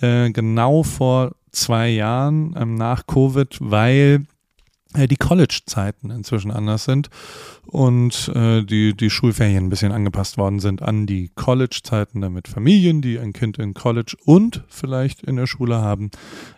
äh, 0.00 0.30
genau 0.30 0.82
vor 0.82 1.32
zwei 1.50 1.88
Jahren 1.88 2.54
ähm, 2.58 2.74
nach 2.74 3.06
Covid, 3.06 3.58
weil 3.60 4.24
die 4.94 5.16
College-Zeiten 5.16 6.10
inzwischen 6.10 6.50
anders 6.50 6.84
sind 6.84 7.08
und 7.66 8.30
äh, 8.34 8.62
die, 8.62 8.96
die 8.96 9.10
Schulferien 9.10 9.66
ein 9.66 9.70
bisschen 9.70 9.92
angepasst 9.92 10.38
worden 10.38 10.60
sind 10.60 10.82
an 10.82 11.06
die 11.06 11.30
College-Zeiten, 11.34 12.20
damit 12.20 12.48
Familien, 12.48 13.02
die 13.02 13.18
ein 13.18 13.32
Kind 13.32 13.58
in 13.58 13.74
College 13.74 14.16
und 14.24 14.64
vielleicht 14.68 15.22
in 15.22 15.36
der 15.36 15.46
Schule 15.46 15.76
haben, 15.76 16.10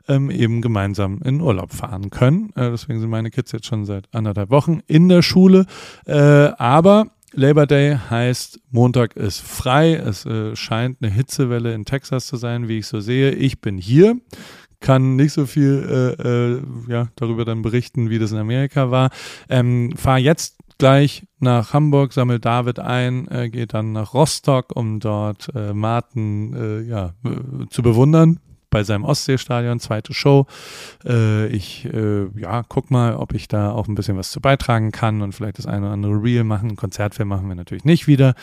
ähm, 0.08 0.30
eben 0.30 0.62
gemeinsam 0.62 1.20
in 1.22 1.40
Urlaub 1.40 1.72
fahren 1.72 2.10
können. 2.10 2.50
Äh, 2.56 2.70
deswegen 2.70 3.00
sind 3.00 3.10
meine 3.10 3.30
Kids 3.30 3.52
jetzt 3.52 3.66
schon 3.66 3.84
seit 3.84 4.12
anderthalb 4.12 4.50
Wochen 4.50 4.80
in 4.86 5.08
der 5.08 5.22
Schule. 5.22 5.66
Äh, 6.06 6.14
aber 6.14 7.06
Labor 7.36 7.66
Day 7.66 7.98
heißt, 8.10 8.60
Montag 8.70 9.16
ist 9.16 9.40
frei. 9.40 9.94
Es 9.94 10.24
äh, 10.24 10.54
scheint 10.54 10.98
eine 11.00 11.10
Hitzewelle 11.10 11.74
in 11.74 11.84
Texas 11.84 12.26
zu 12.26 12.36
sein, 12.36 12.68
wie 12.68 12.78
ich 12.78 12.86
so 12.86 13.00
sehe. 13.00 13.32
Ich 13.32 13.60
bin 13.60 13.76
hier 13.76 14.16
kann 14.84 15.16
nicht 15.16 15.32
so 15.32 15.46
viel 15.46 16.14
äh, 16.20 16.22
äh, 16.22 16.62
ja, 16.88 17.08
darüber 17.16 17.46
dann 17.46 17.62
berichten, 17.62 18.10
wie 18.10 18.18
das 18.18 18.32
in 18.32 18.38
Amerika 18.38 18.90
war. 18.90 19.08
Ähm, 19.48 19.94
Fahre 19.96 20.18
jetzt 20.18 20.58
gleich 20.76 21.26
nach 21.40 21.72
Hamburg, 21.72 22.12
sammelt 22.12 22.44
David 22.44 22.78
ein, 22.80 23.26
äh, 23.28 23.48
geht 23.48 23.72
dann 23.72 23.92
nach 23.92 24.12
Rostock, 24.12 24.76
um 24.76 25.00
dort 25.00 25.50
äh, 25.54 25.72
Martin 25.72 26.54
äh, 26.54 26.82
ja, 26.82 27.14
zu 27.70 27.82
bewundern 27.82 28.40
bei 28.74 28.82
seinem 28.82 29.04
Ostseestadion, 29.04 29.78
zweite 29.78 30.12
Show. 30.12 30.48
Äh, 31.06 31.46
ich 31.46 31.84
äh, 31.84 32.26
ja, 32.34 32.64
guck 32.68 32.90
mal, 32.90 33.14
ob 33.14 33.32
ich 33.32 33.46
da 33.46 33.70
auch 33.70 33.86
ein 33.86 33.94
bisschen 33.94 34.16
was 34.16 34.32
zu 34.32 34.40
beitragen 34.40 34.90
kann 34.90 35.22
und 35.22 35.32
vielleicht 35.32 35.58
das 35.58 35.66
eine 35.66 35.86
oder 35.86 35.92
andere 35.92 36.20
Reel 36.20 36.42
machen. 36.42 36.74
Konzertfilm 36.74 37.28
machen 37.28 37.46
wir 37.46 37.54
natürlich 37.54 37.84
nicht 37.84 38.08
wieder. 38.08 38.34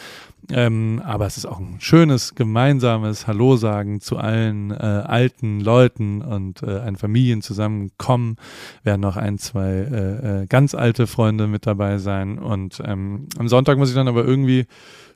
Ähm, 0.49 1.01
aber 1.03 1.25
es 1.25 1.35
ist 1.35 1.45
auch 1.45 1.59
ein 1.59 1.81
schönes 1.81 2.33
gemeinsames 2.33 3.27
Hallo 3.27 3.57
sagen 3.57 3.99
zu 3.99 4.17
allen 4.17 4.71
äh, 4.71 4.75
alten 4.75 5.59
Leuten 5.59 6.21
und 6.21 6.63
äh, 6.63 6.79
ein 6.79 6.95
Familien. 6.95 7.41
Werden 7.41 9.01
noch 9.01 9.17
ein, 9.17 9.37
zwei 9.37 9.69
äh, 9.69 10.43
äh, 10.43 10.45
ganz 10.47 10.73
alte 10.75 11.07
Freunde 11.07 11.47
mit 11.47 11.67
dabei 11.67 11.97
sein. 11.97 12.39
Und 12.39 12.81
ähm, 12.85 13.27
am 13.37 13.49
Sonntag 13.49 13.77
muss 13.77 13.89
ich 13.89 13.95
dann 13.95 14.07
aber 14.07 14.23
irgendwie 14.23 14.65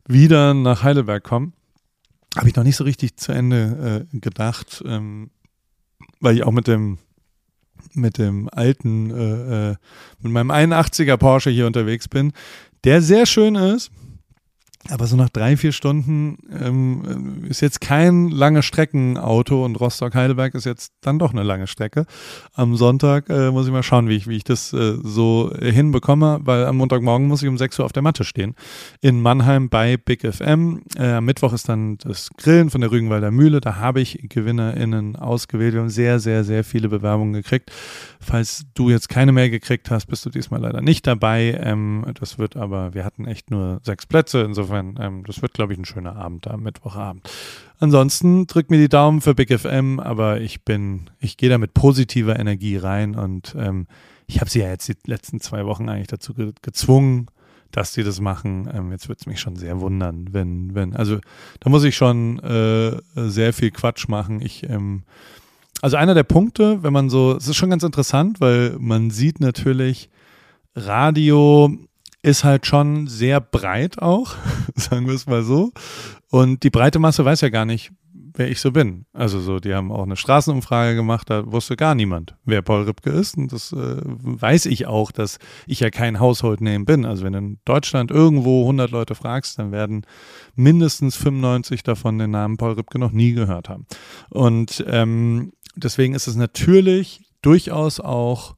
wieder 0.06 0.54
nach 0.54 0.84
Heidelberg 0.84 1.23
kommen 1.23 1.54
habe 2.36 2.50
ich 2.50 2.56
noch 2.56 2.63
nicht 2.63 2.76
so 2.76 2.84
richtig 2.84 3.17
zu 3.17 3.32
Ende 3.32 4.08
äh, 4.12 4.17
gedacht, 4.19 4.84
ähm, 4.86 5.30
weil 6.19 6.36
ich 6.36 6.43
auch 6.43 6.52
mit 6.52 6.67
dem 6.67 7.00
mit 7.93 8.17
dem 8.17 8.50
alten, 8.52 9.12
äh, 9.12 9.71
äh, 9.71 9.76
mit 10.21 10.32
meinem 10.32 10.52
81er 10.52 11.17
Porsche 11.17 11.50
hier 11.50 11.67
unterwegs 11.67 12.08
bin, 12.08 12.34
der 12.84 13.02
sehr 13.02 13.26
schön 13.26 13.56
ist, 13.56 13.91
aber 14.89 15.08
so 15.08 15.15
nach 15.15 15.30
drei, 15.30 15.58
vier 15.58 15.71
Stunden 15.71 16.38
ähm, 16.52 17.43
ist 17.50 17.62
jetzt 17.62 17.82
kein 17.82 18.30
lange 18.30 18.62
Streckenauto 18.62 19.65
und 19.65 19.76
Rostock-Heidelberg 19.78 20.54
ist 20.54 20.65
jetzt 20.65 20.93
dann 21.02 21.17
doch 21.17 21.32
eine 21.32 21.41
lange 21.41 21.65
Strecke. 21.65 22.06
Am 22.54 22.76
Sonntag 22.76 23.30
äh, 23.30 23.50
muss 23.50 23.65
ich 23.65 23.71
mal 23.71 23.82
schauen, 23.82 24.10
wie 24.10 24.15
ich, 24.15 24.28
wie 24.28 24.38
ich 24.38 24.43
das 24.43 24.74
äh, 24.74 24.98
so 25.02 25.52
hinbekomme, 25.60 26.39
weil 26.43 26.65
am 26.65 26.78
Montagmorgen 26.78 27.28
muss 27.28 27.41
ich 27.41 27.50
um 27.50 27.58
6 27.58 27.80
Uhr 27.80 27.86
auf 27.86 27.93
der 27.93 28.04
Matte 28.04 28.24
stehen. 28.24 28.54
In 29.02 29.21
Mannheim 29.21 29.69
bei 29.69 29.98
Big 29.98 30.21
FM. 30.21 30.84
Äh, 30.98 31.13
am 31.13 31.26
Mittwoch 31.26 31.54
ist 31.54 31.67
dann 31.67 31.98
das 31.98 32.30
Grillen 32.38 32.69
von 32.69 32.82
der 32.82 32.91
Rügenwalder 32.91 33.32
Mühle. 33.32 33.62
Da 33.62 33.78
habe 33.78 34.02
ich 34.02 34.19
GewinnerInnen 34.21 35.15
ausgewählt. 35.15 35.74
Wir 35.74 35.82
haben 35.82 35.89
sehr, 35.89 36.19
sehr, 36.19 36.43
sehr 36.43 36.63
viele 36.63 36.89
Bewerbungen 36.89 37.34
gekriegt. 37.34 37.71
Falls 38.19 38.65
du 38.76 38.91
jetzt 38.91 39.10
keine 39.10 39.32
mehr 39.32 39.50
gekriegt 39.50 39.89
hast, 39.89 40.06
bist 40.06 40.26
du 40.26 40.30
diesmal 40.30 40.62
leider 40.62 40.82
nicht 40.82 41.08
dabei. 41.08 41.60
Ähm, 41.60 42.06
das 42.19 42.38
wird 42.38 42.56
aber, 42.56 42.93
wir 42.93 43.04
hatten 43.04 43.26
echt 43.26 43.50
nur 43.50 43.80
sechs 43.84 44.06
Plätze. 44.06 44.41
Insofern 44.41 44.74
insofern, 44.75 44.99
ähm, 44.99 45.23
das 45.25 45.41
wird, 45.41 45.53
glaube 45.53 45.73
ich, 45.73 45.79
ein 45.79 45.85
schöner 45.85 46.15
Abend 46.15 46.47
am 46.47 46.63
Mittwochabend. 46.63 47.29
Ansonsten 47.79 48.47
drückt 48.47 48.71
mir 48.71 48.77
die 48.77 48.89
Daumen 48.89 49.21
für 49.21 49.35
Big 49.35 49.57
FM, 49.57 49.99
aber 49.99 50.41
ich 50.41 50.63
bin, 50.63 51.09
ich 51.19 51.38
gehe 51.38 51.49
da 51.49 51.57
mit 51.57 51.73
positiver 51.73 52.39
Energie 52.39 52.77
rein 52.77 53.15
und 53.15 53.55
ähm, 53.57 53.88
ich 54.27 54.39
habe 54.39 54.49
sie 54.49 54.59
ja 54.59 54.69
jetzt 54.69 54.88
die 54.88 54.95
letzten 55.05 55.39
zwei 55.39 55.65
Wochen 55.65 55.89
eigentlich 55.89 56.07
dazu 56.07 56.33
ge 56.33 56.53
gezwungen, 56.61 57.27
dass 57.71 57.93
sie 57.93 58.03
das 58.03 58.19
machen. 58.21 58.69
Ähm, 58.73 58.91
jetzt 58.91 59.07
würde 59.07 59.19
es 59.19 59.27
mich 59.27 59.39
schon 59.39 59.55
sehr 59.55 59.81
wundern, 59.81 60.29
wenn, 60.31 60.73
wenn, 60.73 60.95
also 60.95 61.19
da 61.59 61.69
muss 61.69 61.83
ich 61.83 61.95
schon 61.95 62.39
äh, 62.39 62.97
sehr 63.15 63.53
viel 63.53 63.71
Quatsch 63.71 64.07
machen. 64.07 64.41
Ich, 64.41 64.67
ähm, 64.69 65.03
also 65.81 65.97
einer 65.97 66.13
der 66.13 66.23
Punkte, 66.23 66.83
wenn 66.83 66.93
man 66.93 67.09
so, 67.09 67.35
es 67.35 67.47
ist 67.47 67.57
schon 67.57 67.69
ganz 67.69 67.83
interessant, 67.83 68.39
weil 68.39 68.77
man 68.79 69.11
sieht 69.11 69.39
natürlich 69.39 70.09
Radio 70.75 71.77
ist 72.25 72.43
halt 72.43 72.65
schon 72.65 73.05
sehr 73.07 73.39
breit 73.39 74.01
auch, 74.01 74.35
sagen 74.75 75.05
wir 75.05 75.13
es 75.13 75.27
mal 75.27 75.43
so. 75.43 75.71
Und 76.31 76.63
die 76.63 76.71
breite 76.71 76.97
Masse 76.97 77.23
weiß 77.23 77.41
ja 77.41 77.49
gar 77.49 77.65
nicht, 77.65 77.91
wer 78.33 78.49
ich 78.49 78.59
so 78.59 78.71
bin. 78.71 79.05
Also 79.13 79.39
so, 79.39 79.59
die 79.59 79.75
haben 79.75 79.91
auch 79.91 80.03
eine 80.03 80.15
Straßenumfrage 80.15 80.95
gemacht, 80.95 81.29
da 81.29 81.51
wusste 81.51 81.75
gar 81.75 81.93
niemand, 81.93 82.35
wer 82.43 82.63
Paul 82.63 82.83
Ripke 82.83 83.11
ist. 83.11 83.38
Und 83.38 83.53
das 83.53 83.71
äh, 83.73 84.01
weiß 84.03 84.65
ich 84.65 84.88
auch, 84.88 85.11
dass 85.11 85.38
ich 85.67 85.81
ja 85.81 85.91
kein 85.91 86.19
Household 86.19 86.61
Name 86.61 86.85
bin. 86.85 87.05
Also 87.05 87.23
wenn 87.23 87.33
du 87.33 87.39
in 87.39 87.59
Deutschland 87.63 88.09
irgendwo 88.09 88.61
100 88.61 88.89
Leute 88.89 89.13
fragst, 89.13 89.59
dann 89.59 89.71
werden 89.71 90.03
mindestens 90.55 91.15
95 91.15 91.83
davon 91.83 92.17
den 92.17 92.31
Namen 92.31 92.57
Paul 92.57 92.73
Ripke 92.73 92.97
noch 92.97 93.11
nie 93.11 93.33
gehört 93.33 93.69
haben. 93.69 93.85
Und 94.31 94.83
ähm, 94.88 95.53
deswegen 95.75 96.15
ist 96.15 96.27
es 96.27 96.35
natürlich 96.35 97.21
durchaus 97.43 97.99
auch 97.99 98.54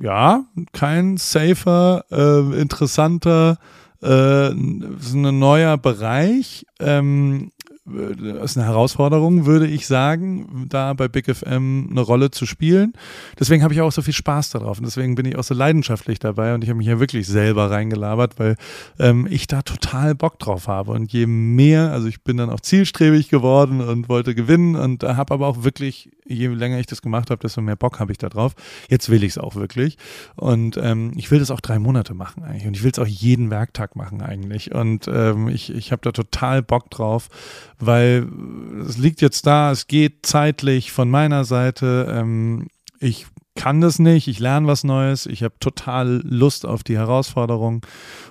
ja, 0.00 0.44
kein 0.72 1.16
safer, 1.16 2.04
äh, 2.10 2.60
interessanter, 2.60 3.58
äh, 4.02 4.50
ein 4.50 5.38
neuer 5.38 5.76
Bereich. 5.78 6.66
Ähm, 6.78 7.50
ist 8.42 8.56
eine 8.56 8.66
Herausforderung, 8.66 9.46
würde 9.46 9.68
ich 9.68 9.86
sagen, 9.86 10.66
da 10.68 10.92
bei 10.92 11.06
Big 11.06 11.32
FM 11.32 11.88
eine 11.90 12.00
Rolle 12.00 12.32
zu 12.32 12.44
spielen. 12.44 12.94
Deswegen 13.38 13.62
habe 13.62 13.74
ich 13.74 13.80
auch 13.80 13.92
so 13.92 14.02
viel 14.02 14.12
Spaß 14.12 14.50
darauf 14.50 14.78
und 14.78 14.84
deswegen 14.84 15.14
bin 15.14 15.24
ich 15.24 15.36
auch 15.36 15.44
so 15.44 15.54
leidenschaftlich 15.54 16.18
dabei 16.18 16.54
und 16.54 16.64
ich 16.64 16.70
habe 16.70 16.78
mich 16.78 16.88
ja 16.88 16.98
wirklich 16.98 17.28
selber 17.28 17.70
reingelabert, 17.70 18.40
weil 18.40 18.56
ähm, 18.98 19.28
ich 19.30 19.46
da 19.46 19.62
total 19.62 20.16
Bock 20.16 20.40
drauf 20.40 20.66
habe 20.66 20.90
und 20.90 21.12
je 21.12 21.26
mehr, 21.26 21.92
also 21.92 22.08
ich 22.08 22.24
bin 22.24 22.36
dann 22.36 22.50
auch 22.50 22.60
zielstrebig 22.60 23.28
geworden 23.28 23.80
und 23.80 24.08
wollte 24.08 24.34
gewinnen 24.34 24.74
und 24.74 25.04
habe 25.04 25.32
aber 25.32 25.46
auch 25.46 25.62
wirklich, 25.62 26.10
je 26.28 26.48
länger 26.48 26.78
ich 26.78 26.86
das 26.86 27.02
gemacht 27.02 27.30
habe, 27.30 27.40
desto 27.40 27.60
mehr 27.60 27.76
Bock 27.76 28.00
habe 28.00 28.12
ich 28.12 28.18
da 28.18 28.28
drauf. 28.28 28.54
Jetzt 28.88 29.08
will 29.08 29.22
ich 29.24 29.32
es 29.32 29.38
auch 29.38 29.54
wirklich 29.54 29.96
und 30.36 30.76
ähm, 30.76 31.12
ich 31.16 31.30
will 31.30 31.38
das 31.38 31.50
auch 31.50 31.60
drei 31.60 31.78
Monate 31.78 32.14
machen 32.14 32.42
eigentlich 32.42 32.66
und 32.66 32.76
ich 32.76 32.82
will 32.82 32.92
es 32.92 32.98
auch 32.98 33.06
jeden 33.06 33.50
Werktag 33.50 33.96
machen 33.96 34.22
eigentlich 34.22 34.74
und 34.74 35.08
ähm, 35.08 35.48
ich, 35.48 35.74
ich 35.74 35.92
habe 35.92 36.02
da 36.02 36.12
total 36.12 36.62
Bock 36.62 36.90
drauf 36.90 37.28
weil 37.78 38.28
es 38.86 38.98
liegt 38.98 39.20
jetzt 39.20 39.46
da, 39.46 39.70
es 39.70 39.86
geht 39.86 40.26
zeitlich 40.26 40.92
von 40.92 41.10
meiner 41.10 41.44
Seite. 41.44 42.06
Ähm, 42.10 42.68
ich 43.00 43.26
kann 43.56 43.80
das 43.80 43.98
nicht, 43.98 44.28
ich 44.28 44.38
lerne 44.38 44.66
was 44.66 44.84
Neues, 44.84 45.26
ich 45.26 45.42
habe 45.42 45.54
total 45.58 46.22
Lust 46.24 46.64
auf 46.64 46.84
die 46.84 46.96
Herausforderung 46.96 47.84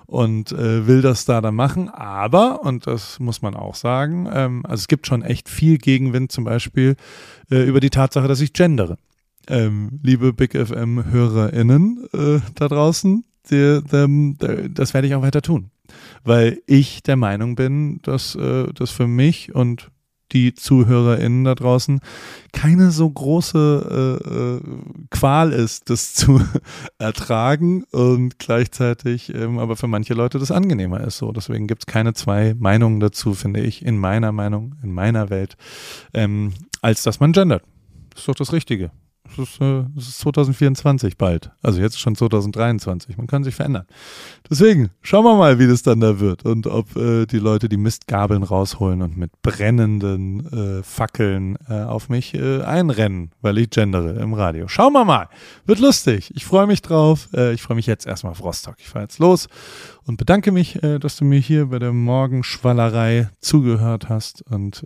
und 0.05 0.51
äh, 0.53 0.87
will 0.87 1.01
das 1.01 1.25
da 1.25 1.41
dann 1.41 1.55
machen. 1.55 1.89
Aber, 1.89 2.61
und 2.61 2.87
das 2.87 3.19
muss 3.19 3.41
man 3.41 3.55
auch 3.55 3.75
sagen, 3.75 4.29
ähm, 4.31 4.65
also 4.65 4.81
es 4.81 4.87
gibt 4.87 5.07
schon 5.07 5.21
echt 5.21 5.49
viel 5.49 5.77
Gegenwind 5.77 6.31
zum 6.31 6.45
Beispiel 6.45 6.95
äh, 7.51 7.63
über 7.63 7.79
die 7.79 7.89
Tatsache, 7.89 8.27
dass 8.27 8.39
ich 8.39 8.53
gendere. 8.53 8.97
Ähm, 9.47 9.99
liebe 10.01 10.31
Big 10.31 10.53
FM-HörerInnen 10.55 12.07
äh, 12.13 12.39
da 12.55 12.67
draußen, 12.67 13.25
die, 13.51 13.81
die, 13.91 14.73
das 14.73 14.93
werde 14.93 15.07
ich 15.07 15.15
auch 15.15 15.21
weiter 15.21 15.41
tun 15.41 15.69
weil 16.23 16.61
ich 16.65 17.03
der 17.03 17.15
Meinung 17.15 17.55
bin, 17.55 17.99
dass 18.01 18.35
äh, 18.35 18.67
das 18.73 18.91
für 18.91 19.07
mich 19.07 19.53
und 19.53 19.91
die 20.31 20.53
ZuhörerInnen 20.53 21.43
da 21.43 21.55
draußen 21.55 21.99
keine 22.51 22.91
so 22.91 23.09
große 23.09 24.21
äh, 24.23 24.29
äh, 24.29 25.07
Qual 25.09 25.51
ist, 25.51 25.89
das 25.89 26.13
zu 26.15 26.41
ertragen 26.97 27.83
und 27.91 28.39
gleichzeitig 28.39 29.33
ähm, 29.33 29.59
aber 29.59 29.75
für 29.75 29.87
manche 29.87 30.13
Leute 30.13 30.39
das 30.39 30.51
angenehmer 30.51 31.01
ist. 31.01 31.17
So, 31.17 31.31
deswegen 31.31 31.67
gibt 31.67 31.83
es 31.83 31.85
keine 31.85 32.13
zwei 32.13 32.55
Meinungen 32.57 32.99
dazu, 32.99 33.33
finde 33.33 33.61
ich, 33.61 33.85
in 33.85 33.97
meiner 33.97 34.31
Meinung, 34.31 34.75
in 34.83 34.91
meiner 34.91 35.29
Welt, 35.29 35.57
ähm, 36.13 36.53
als 36.81 37.03
dass 37.03 37.19
man 37.19 37.31
gendert. 37.31 37.63
Ist 38.15 38.27
doch 38.27 38.35
das 38.35 38.53
Richtige. 38.53 38.91
Es 39.31 39.37
ist, 39.37 39.61
äh, 39.61 39.83
ist 39.97 40.19
2024 40.19 41.17
bald. 41.17 41.51
Also 41.61 41.81
jetzt 41.81 41.99
schon 41.99 42.15
2023. 42.15 43.17
Man 43.17 43.27
kann 43.27 43.43
sich 43.43 43.55
verändern. 43.55 43.85
Deswegen 44.49 44.91
schauen 45.01 45.23
wir 45.23 45.35
mal, 45.35 45.59
wie 45.59 45.67
das 45.67 45.81
dann 45.81 45.99
da 45.99 46.19
wird 46.19 46.45
und 46.45 46.67
ob 46.67 46.95
äh, 46.95 47.25
die 47.25 47.39
Leute 47.39 47.67
die 47.67 47.77
Mistgabeln 47.77 48.43
rausholen 48.43 49.01
und 49.01 49.17
mit 49.17 49.31
brennenden 49.41 50.79
äh, 50.79 50.83
Fackeln 50.83 51.57
äh, 51.67 51.81
auf 51.81 52.09
mich 52.09 52.33
äh, 52.33 52.61
einrennen, 52.61 53.31
weil 53.41 53.57
ich 53.57 53.69
gendere 53.69 54.11
im 54.13 54.33
Radio. 54.33 54.67
Schauen 54.67 54.93
wir 54.93 55.05
mal. 55.05 55.29
Wird 55.65 55.79
lustig. 55.79 56.31
Ich 56.35 56.45
freue 56.45 56.67
mich 56.67 56.81
drauf. 56.81 57.27
Äh, 57.33 57.53
ich 57.53 57.61
freue 57.61 57.75
mich 57.75 57.87
jetzt 57.87 58.05
erstmal 58.05 58.31
auf 58.31 58.43
Rostock. 58.43 58.75
Ich 58.79 58.87
fahre 58.87 59.03
jetzt 59.03 59.19
los 59.19 59.47
und 60.05 60.17
bedanke 60.17 60.51
mich, 60.51 60.79
dass 60.99 61.15
du 61.17 61.25
mir 61.25 61.39
hier 61.39 61.67
bei 61.67 61.79
der 61.79 61.91
Morgenschwallerei 61.91 63.29
zugehört 63.39 64.07
hast 64.07 64.43
und 64.43 64.85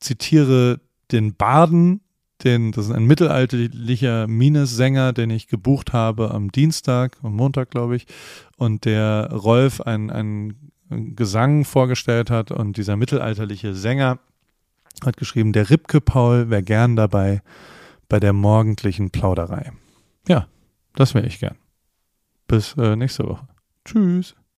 zitiere 0.00 0.80
den 1.12 1.36
Baden 1.36 2.00
den, 2.44 2.72
das 2.72 2.86
ist 2.86 2.92
ein 2.92 3.04
mittelalterlicher 3.04 4.26
Minnesänger, 4.26 5.12
den 5.12 5.30
ich 5.30 5.48
gebucht 5.48 5.92
habe 5.92 6.30
am 6.30 6.50
Dienstag, 6.52 7.16
am 7.22 7.34
Montag, 7.36 7.70
glaube 7.70 7.96
ich, 7.96 8.06
und 8.56 8.84
der 8.84 9.30
Rolf 9.32 9.80
ein, 9.80 10.10
ein 10.10 10.72
Gesang 11.14 11.64
vorgestellt 11.64 12.30
hat 12.30 12.50
und 12.50 12.76
dieser 12.76 12.96
mittelalterliche 12.96 13.74
Sänger 13.74 14.18
hat 15.04 15.16
geschrieben, 15.16 15.52
der 15.52 15.70
Ripke 15.70 16.00
Paul 16.00 16.50
wäre 16.50 16.62
gern 16.62 16.96
dabei 16.96 17.42
bei 18.08 18.20
der 18.20 18.32
morgendlichen 18.32 19.10
Plauderei. 19.10 19.72
Ja, 20.28 20.48
das 20.94 21.14
wäre 21.14 21.26
ich 21.26 21.38
gern. 21.38 21.56
Bis 22.48 22.74
äh, 22.76 22.96
nächste 22.96 23.26
Woche. 23.28 23.46
Tschüss. 23.84 24.34